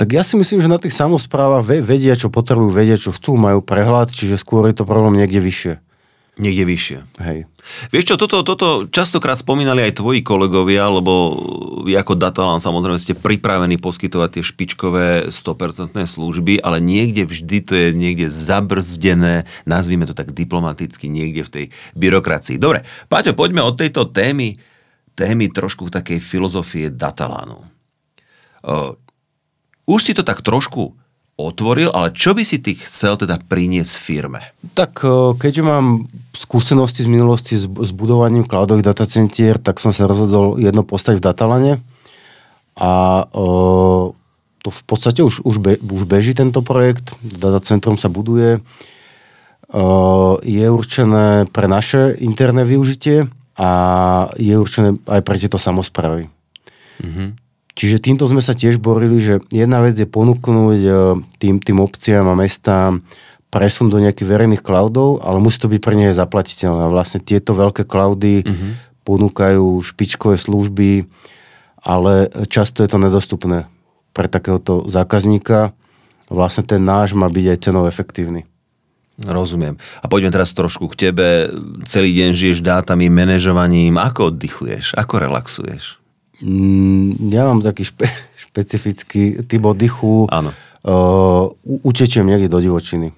Tak 0.02 0.10
ja 0.10 0.26
si 0.26 0.34
myslím, 0.34 0.58
že 0.58 0.66
na 0.66 0.82
tých 0.82 0.98
samozprávach 0.98 1.62
vedia, 1.62 2.18
čo 2.18 2.26
potrebujú, 2.26 2.74
vedia, 2.74 2.98
čo 2.98 3.14
chcú, 3.14 3.38
majú 3.38 3.62
prehľad, 3.62 4.10
čiže 4.10 4.34
skôr 4.34 4.66
je 4.66 4.74
to 4.74 4.82
problém 4.82 5.14
niekde 5.14 5.38
vyššie. 5.38 5.78
Niekde 6.42 6.64
vyššie. 6.66 6.98
Hej. 7.22 7.46
Vieš 7.94 8.04
čo, 8.10 8.14
toto, 8.18 8.42
toto 8.42 8.90
častokrát 8.90 9.38
spomínali 9.38 9.78
aj 9.86 10.02
tvoji 10.02 10.26
kolegovia, 10.26 10.90
lebo 10.90 11.38
vy 11.86 11.94
ako 11.94 12.18
Datalan 12.18 12.58
samozrejme 12.58 12.98
ste 12.98 13.14
pripravení 13.14 13.78
poskytovať 13.78 14.28
tie 14.34 14.42
špičkové 14.42 15.30
100% 15.30 15.94
služby, 15.94 16.58
ale 16.58 16.82
niekde 16.82 17.22
vždy 17.22 17.58
to 17.62 17.72
je 17.78 17.88
niekde 17.94 18.26
zabrzdené, 18.26 19.46
nazvime 19.70 20.02
to 20.10 20.18
tak 20.18 20.34
diplomaticky, 20.34 21.06
niekde 21.06 21.46
v 21.46 21.52
tej 21.54 21.64
byrokracii. 21.94 22.58
Dobre, 22.58 22.82
Paťo, 23.06 23.38
poďme 23.38 23.62
od 23.62 23.78
tejto 23.78 24.10
témy, 24.10 24.58
témy 25.14 25.46
trošku 25.46 25.94
takej 25.94 26.18
filozofie 26.18 26.90
Datalanu. 26.90 27.70
Už 29.86 30.00
si 30.00 30.12
to 30.14 30.22
tak 30.22 30.40
trošku 30.40 30.94
otvoril, 31.36 31.90
ale 31.90 32.12
čo 32.12 32.36
by 32.36 32.44
si 32.44 32.60
ty 32.60 32.76
chcel 32.76 33.16
teda 33.16 33.40
priniesť 33.40 33.94
firme? 33.98 34.40
Tak 34.76 35.02
keďže 35.40 35.62
mám 35.64 36.06
skúsenosti 36.36 37.02
z 37.02 37.08
minulosti 37.10 37.54
s, 37.56 37.64
s 37.66 37.90
budovaním 37.90 38.46
cloudových 38.46 38.86
datacentier, 38.94 39.56
tak 39.58 39.80
som 39.80 39.90
sa 39.90 40.06
rozhodol 40.06 40.60
jedno 40.60 40.84
postať 40.84 41.18
v 41.18 41.24
Datalane 41.24 41.72
a 42.78 43.24
o, 43.32 44.14
to 44.62 44.68
v 44.70 44.82
podstate 44.86 45.20
už, 45.24 45.42
už, 45.42 45.56
be, 45.58 45.72
už 45.82 46.04
beží 46.06 46.32
tento 46.36 46.62
projekt, 46.62 47.16
datacentrum 47.24 47.98
sa 47.98 48.06
buduje. 48.12 48.62
O, 49.72 50.38
je 50.44 50.66
určené 50.68 51.48
pre 51.50 51.66
naše 51.66 52.16
interné 52.22 52.62
využitie 52.62 53.26
a 53.56 53.70
je 54.36 54.54
určené 54.56 55.00
aj 55.08 55.20
pre 55.24 55.36
tieto 55.40 55.60
samozprávy. 55.60 56.28
Mm-hmm. 57.02 57.28
Čiže 57.72 58.04
týmto 58.04 58.28
sme 58.28 58.44
sa 58.44 58.52
tiež 58.52 58.76
borili, 58.76 59.16
že 59.16 59.40
jedna 59.48 59.80
vec 59.80 59.96
je 59.96 60.04
ponúknuť 60.04 60.80
e, 60.84 60.92
tým, 61.40 61.56
tým 61.56 61.78
obciam 61.80 62.28
a 62.28 62.36
mestám 62.36 63.00
presun 63.52 63.92
do 63.92 64.00
nejakých 64.00 64.28
verejných 64.28 64.64
cloudov, 64.64 65.20
ale 65.24 65.40
musí 65.40 65.60
to 65.60 65.72
byť 65.72 65.80
pre 65.80 65.96
nej 65.96 66.12
zaplatiteľné. 66.12 66.88
A 66.88 66.92
vlastne 66.92 67.20
tieto 67.20 67.52
veľké 67.52 67.84
cloudy 67.84 68.44
mm-hmm. 68.44 68.72
ponúkajú 69.04 69.80
špičkové 69.84 70.40
služby, 70.40 71.08
ale 71.84 72.32
často 72.48 72.80
je 72.84 72.88
to 72.88 73.00
nedostupné 73.00 73.68
pre 74.12 74.28
takéhoto 74.28 74.88
zákazníka. 74.88 75.76
Vlastne 76.32 76.64
ten 76.64 76.80
náš 76.80 77.12
má 77.12 77.28
byť 77.28 77.56
aj 77.56 77.58
cenov 77.60 77.84
efektívny. 77.88 78.48
Rozumiem. 79.20 79.76
A 80.00 80.08
poďme 80.08 80.32
teraz 80.32 80.56
trošku 80.56 80.88
k 80.92 81.08
tebe. 81.08 81.52
Celý 81.84 82.16
deň 82.16 82.30
žiješ 82.32 82.64
dátami, 82.64 83.12
manažovaním. 83.12 84.00
Ako 84.00 84.32
oddychuješ? 84.32 84.96
Ako 84.96 85.20
relaxuješ? 85.20 86.01
Mm, 86.42 87.30
ja 87.30 87.46
mám 87.46 87.62
taký 87.62 87.86
špe, 87.86 88.10
špecifický 88.50 89.46
typ 89.46 89.62
oddychu. 89.62 90.26
Áno. 90.28 90.50
Uh, 90.82 91.54
utečiem 91.86 92.26
niekde 92.26 92.50
do 92.50 92.58
divočiny. 92.58 93.14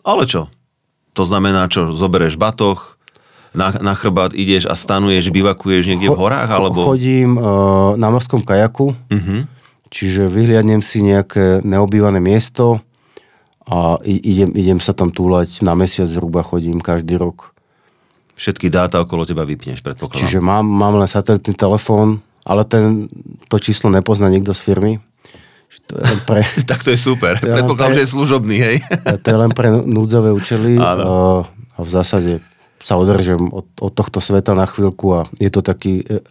Ale 0.00 0.24
čo? 0.24 0.48
To 1.12 1.28
znamená 1.28 1.68
čo? 1.68 1.92
Zobereš 1.92 2.40
batoh, 2.40 2.96
na, 3.56 3.72
na 3.80 3.96
chrbát 3.96 4.36
ideš 4.36 4.68
a 4.68 4.76
stanuješ, 4.76 5.32
bivakuješ 5.32 5.88
niekde 5.88 6.12
v 6.12 6.20
horách? 6.20 6.52
Alebo... 6.52 6.92
Chodím 6.92 7.40
uh, 7.40 7.96
na 7.96 8.12
morskom 8.12 8.44
kajaku, 8.44 8.92
uh-huh. 8.92 9.48
čiže 9.88 10.28
vyhliadnem 10.28 10.84
si 10.84 11.00
nejaké 11.00 11.64
neobývané 11.64 12.20
miesto 12.20 12.84
a 13.64 13.96
idem, 14.04 14.52
idem 14.54 14.78
sa 14.78 14.92
tam 14.92 15.08
túlať 15.08 15.64
na 15.64 15.72
mesiac 15.72 16.06
zhruba 16.06 16.44
chodím 16.44 16.84
každý 16.84 17.16
rok. 17.16 17.56
Všetky 18.36 18.68
dáta 18.68 19.00
okolo 19.00 19.24
teba 19.24 19.48
vypneš, 19.48 19.80
predpokladám. 19.80 20.20
Čiže 20.20 20.38
mám, 20.44 20.68
mám 20.68 21.00
len 21.00 21.08
satelitný 21.08 21.56
telefón, 21.56 22.20
ale 22.46 22.62
ten, 22.62 23.10
to 23.50 23.58
číslo 23.58 23.90
nepozná 23.90 24.30
nikto 24.30 24.54
z 24.54 24.60
firmy. 24.62 24.92
To 25.90 25.98
je 25.98 26.04
len 26.06 26.20
pre, 26.22 26.40
tak 26.70 26.86
to 26.86 26.94
je 26.94 26.98
super. 26.98 27.42
To 27.42 27.46
je 27.50 27.54
Predpokladám, 27.58 27.92
pre, 27.92 27.98
že 27.98 28.04
je 28.06 28.14
služobný, 28.14 28.56
hej? 28.62 28.76
to 29.22 29.26
je 29.26 29.38
len 29.38 29.50
pre 29.50 29.68
núdzové 29.74 30.30
účely 30.30 30.78
a, 30.78 30.90
a 31.74 31.78
v 31.82 31.90
zásade 31.90 32.32
sa 32.86 32.94
održem 32.94 33.50
od, 33.50 33.66
od 33.82 33.90
tohto 33.90 34.22
sveta 34.22 34.54
na 34.54 34.62
chvíľku 34.62 35.06
a 35.18 35.20
je 35.42 35.50
to 35.50 35.58
taký 35.58 36.06
uh, 36.06 36.22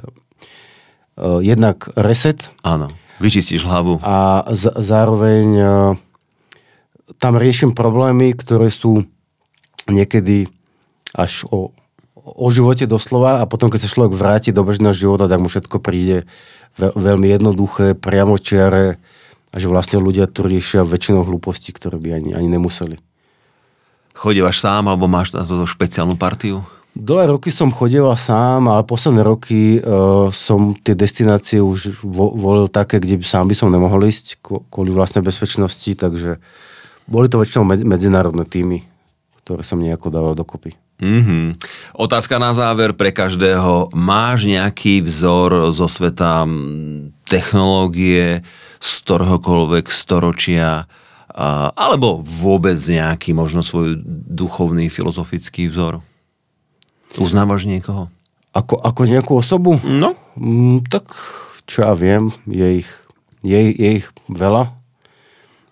uh, 1.20 1.44
jednak 1.44 1.92
reset. 2.00 2.48
Áno, 2.64 2.88
vyčistíš 3.20 3.68
hlavu. 3.68 4.00
A 4.00 4.48
z, 4.56 4.72
zároveň 4.80 5.46
uh, 5.60 5.68
tam 7.20 7.36
riešim 7.36 7.76
problémy, 7.76 8.32
ktoré 8.40 8.72
sú 8.72 9.04
niekedy 9.92 10.48
až 11.12 11.44
o 11.52 11.75
o 12.26 12.50
živote 12.50 12.90
doslova 12.90 13.40
a 13.40 13.46
potom, 13.46 13.70
keď 13.70 13.86
sa 13.86 13.94
človek 13.94 14.18
vráti 14.18 14.50
do 14.50 14.66
bežného 14.66 14.98
života, 14.98 15.30
tak 15.30 15.38
mu 15.38 15.46
všetko 15.46 15.78
príde 15.78 16.26
veľ, 16.82 16.98
veľmi 16.98 17.28
jednoduché, 17.30 17.94
priamočiare 17.94 18.98
a 19.54 19.56
že 19.56 19.70
vlastne 19.70 20.02
ľudia 20.02 20.26
tu 20.26 20.42
riešia 20.42 20.82
väčšinou 20.82 21.22
hlúposti, 21.22 21.70
ktoré 21.70 22.02
by 22.02 22.18
ani, 22.18 22.32
ani 22.34 22.50
nemuseli. 22.50 22.98
Chodívaš 24.18 24.58
sám 24.60 24.90
alebo 24.90 25.06
máš 25.06 25.38
na 25.38 25.46
toto 25.46 25.70
špeciálnu 25.70 26.18
partiu? 26.18 26.66
Dole 26.96 27.28
roky 27.28 27.52
som 27.52 27.76
chodieval 27.76 28.16
sám, 28.16 28.72
ale 28.72 28.88
posledné 28.88 29.20
roky 29.20 29.84
uh, 29.84 30.32
som 30.32 30.72
tie 30.72 30.96
destinácie 30.96 31.60
už 31.60 32.00
vo, 32.00 32.32
volil 32.32 32.72
také, 32.72 33.04
kde 33.04 33.20
by 33.20 33.26
sám 33.28 33.52
by 33.52 33.56
som 33.56 33.68
nemohol 33.68 34.08
ísť 34.08 34.40
kvôli 34.72 34.96
vlastnej 34.96 35.20
bezpečnosti, 35.20 35.92
takže 35.92 36.40
boli 37.06 37.28
to 37.28 37.44
väčšinou 37.44 37.68
medzinárodné 37.68 38.48
týmy, 38.48 38.88
ktoré 39.44 39.68
som 39.68 39.84
nejako 39.84 40.08
dával 40.08 40.34
dokopy. 40.40 40.80
Mm-hmm. 40.96 41.60
Otázka 42.00 42.40
na 42.40 42.56
záver 42.56 42.96
pre 42.96 43.12
každého. 43.12 43.92
Máš 43.92 44.48
nejaký 44.48 45.04
vzor 45.04 45.76
zo 45.76 45.92
sveta 45.92 46.48
technológie 47.28 48.48
z 48.80 48.90
ktoréhokoľvek 49.04 49.92
storočia 49.92 50.88
alebo 51.76 52.24
vôbec 52.24 52.80
nejaký 52.80 53.36
možno 53.36 53.60
svoj 53.60 54.00
duchovný 54.08 54.88
filozofický 54.88 55.68
vzor? 55.68 56.00
Uznávaš 57.20 57.68
niekoho? 57.68 58.08
Ako, 58.56 58.80
ako 58.80 59.02
nejakú 59.04 59.34
osobu? 59.36 59.76
No. 59.84 60.16
Mm, 60.40 60.88
tak 60.88 61.12
čo 61.68 61.84
ja 61.84 61.92
viem, 61.92 62.32
je 62.48 62.84
ich, 62.84 62.90
je, 63.44 63.60
je 63.68 63.90
ich 64.00 64.08
veľa 64.32 64.72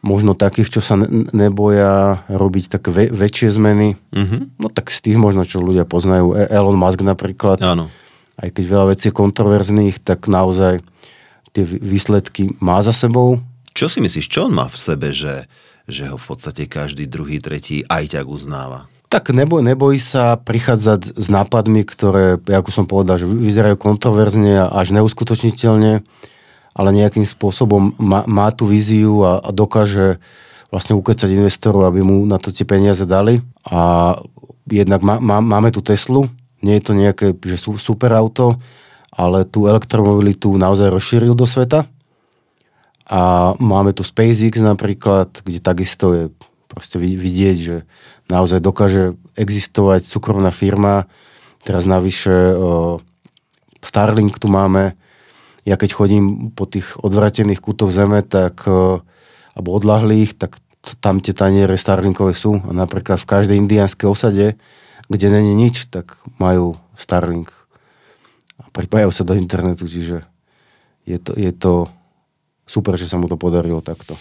možno 0.03 0.35
takých, 0.35 0.77
čo 0.77 0.81
sa 0.83 0.99
neboja 1.31 2.27
robiť 2.27 2.77
také 2.77 2.91
ve- 2.91 3.09
väčšie 3.09 3.55
zmeny. 3.55 3.95
Mm-hmm. 4.11 4.59
No 4.59 4.67
tak 4.67 4.91
z 4.91 4.99
tých 4.99 5.17
možno, 5.17 5.47
čo 5.47 5.63
ľudia 5.63 5.87
poznajú. 5.87 6.35
E- 6.35 6.51
Elon 6.51 6.75
Musk 6.75 6.99
napríklad. 7.01 7.63
Áno. 7.63 7.87
Aj 8.35 8.49
keď 8.51 8.63
veľa 8.67 8.85
vecí 8.91 9.09
je 9.09 9.15
kontroverzných, 9.15 10.03
tak 10.03 10.27
naozaj 10.27 10.83
tie 11.55 11.63
výsledky 11.63 12.51
má 12.59 12.83
za 12.83 12.91
sebou. 12.91 13.39
Čo 13.71 13.87
si 13.87 14.03
myslíš, 14.03 14.27
čo 14.27 14.51
on 14.51 14.53
má 14.53 14.67
v 14.67 14.77
sebe, 14.77 15.15
že, 15.15 15.47
že 15.87 16.11
ho 16.11 16.19
v 16.19 16.25
podstate 16.35 16.67
každý 16.67 17.07
druhý, 17.07 17.39
tretí 17.39 17.87
aj 17.87 18.19
ťak 18.19 18.25
uznáva? 18.27 18.91
Tak 19.13 19.29
neboj, 19.29 19.61
nebojí 19.61 20.01
sa 20.01 20.41
prichádzať 20.41 21.13
s 21.13 21.27
nápadmi, 21.29 21.85
ktoré, 21.85 22.41
ako 22.41 22.69
som 22.73 22.85
povedal, 22.89 23.21
že 23.21 23.29
vyzerajú 23.29 23.77
kontroverzne 23.77 24.65
a 24.65 24.73
až 24.73 24.97
neuskutočniteľne 24.97 26.01
ale 26.73 26.89
nejakým 26.93 27.25
spôsobom 27.25 27.93
má, 28.01 28.25
má 28.25 28.49
tú 28.49 28.65
víziu 28.65 29.21
a, 29.21 29.39
a 29.41 29.49
dokáže 29.53 30.17
vlastne 30.73 30.97
ukecať 30.97 31.29
investorov, 31.29 31.85
aby 31.85 32.01
mu 32.01 32.25
na 32.25 32.41
to 32.41 32.49
tie 32.49 32.65
peniaze 32.65 33.05
dali. 33.05 33.45
A 33.69 34.13
jednak 34.65 35.05
má, 35.05 35.21
má, 35.21 35.37
máme 35.37 35.69
tu 35.69 35.85
Teslu, 35.85 36.25
nie 36.65 36.81
je 36.81 36.83
to 36.89 36.93
nejaké 36.97 37.37
že 37.45 37.61
super 37.61 38.09
auto, 38.17 38.57
ale 39.13 39.45
tú 39.45 39.69
elektromobilitu 39.69 40.49
naozaj 40.57 40.89
rozšíril 40.89 41.37
do 41.37 41.45
sveta. 41.45 41.85
A 43.05 43.53
máme 43.61 43.93
tu 43.93 44.01
SpaceX 44.01 44.57
napríklad, 44.63 45.43
kde 45.45 45.59
takisto 45.61 46.05
je 46.15 46.23
proste 46.65 46.97
vidieť, 46.97 47.57
že 47.59 47.75
naozaj 48.31 48.63
dokáže 48.63 49.13
existovať 49.37 50.07
súkromná 50.09 50.49
firma. 50.49 51.05
Teraz 51.61 51.85
navyše 51.85 52.57
Starlink 53.83 54.39
tu 54.39 54.49
máme, 54.49 54.97
ja 55.63 55.75
keď 55.79 55.89
chodím 55.95 56.51
po 56.51 56.67
tých 56.67 56.99
odvratených 56.99 57.63
kútoch 57.63 57.91
zeme, 57.91 58.19
tak, 58.23 58.67
e, 58.67 58.99
alebo 59.55 59.69
odlahlých, 59.71 60.35
tak 60.35 60.59
tam 60.99 61.23
tie 61.23 61.31
taniere 61.31 61.79
Starlinkové 61.79 62.35
sú. 62.35 62.59
A 62.59 62.71
napríklad 62.75 63.19
v 63.23 63.29
každej 63.29 63.55
indianskej 63.55 64.07
osade, 64.07 64.59
kde 65.07 65.27
není 65.31 65.55
nič, 65.55 65.87
tak 65.87 66.19
majú 66.35 66.75
Starlink. 66.99 67.51
A 68.59 68.67
pripájajú 68.75 69.11
sa 69.15 69.23
do 69.23 69.33
internetu, 69.39 69.87
čiže 69.87 70.27
je 71.07 71.17
to, 71.19 71.31
je 71.35 71.51
to 71.55 71.87
super, 72.67 72.99
že 72.99 73.07
sa 73.07 73.15
mu 73.15 73.31
to 73.31 73.39
podarilo 73.39 73.79
takto. 73.79 74.19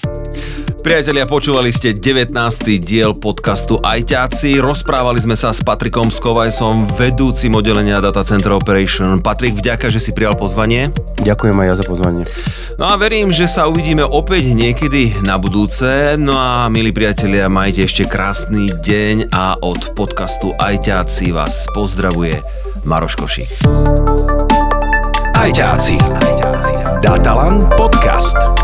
Priatelia, 0.83 1.31
počúvali 1.31 1.71
ste 1.71 1.95
19. 1.95 2.35
diel 2.83 3.15
podcastu 3.15 3.79
Ajťáci. 3.79 4.59
Rozprávali 4.59 5.23
sme 5.23 5.39
sa 5.39 5.55
s 5.55 5.63
Patrikom 5.63 6.11
Skovajsom, 6.11 6.91
vedúcim 6.99 7.55
oddelenia 7.55 8.03
Data 8.03 8.27
Center 8.27 8.51
Operation. 8.51 9.23
Patrik, 9.23 9.55
vďaka, 9.55 9.95
že 9.95 10.03
si 10.03 10.11
prijal 10.11 10.35
pozvanie. 10.35 10.91
Ďakujem 11.23 11.55
aj 11.55 11.67
ja 11.71 11.75
za 11.79 11.85
pozvanie. 11.87 12.27
No 12.83 12.91
a 12.91 12.99
verím, 12.99 13.31
že 13.31 13.47
sa 13.47 13.71
uvidíme 13.71 14.03
opäť 14.03 14.51
niekedy 14.59 15.23
na 15.23 15.39
budúce. 15.39 16.19
No 16.19 16.35
a 16.35 16.67
milí 16.67 16.91
priatelia, 16.91 17.47
majte 17.47 17.87
ešte 17.87 18.03
krásny 18.03 18.75
deň 18.83 19.31
a 19.31 19.63
od 19.63 19.95
podcastu 19.95 20.51
Ajťáci 20.59 21.31
vás 21.31 21.63
pozdravuje 21.79 22.43
Maroš 22.83 23.15
Košík. 23.23 23.51
Ajťáci. 25.39 25.95
Datalan 27.07 27.71
podcast. 27.79 28.62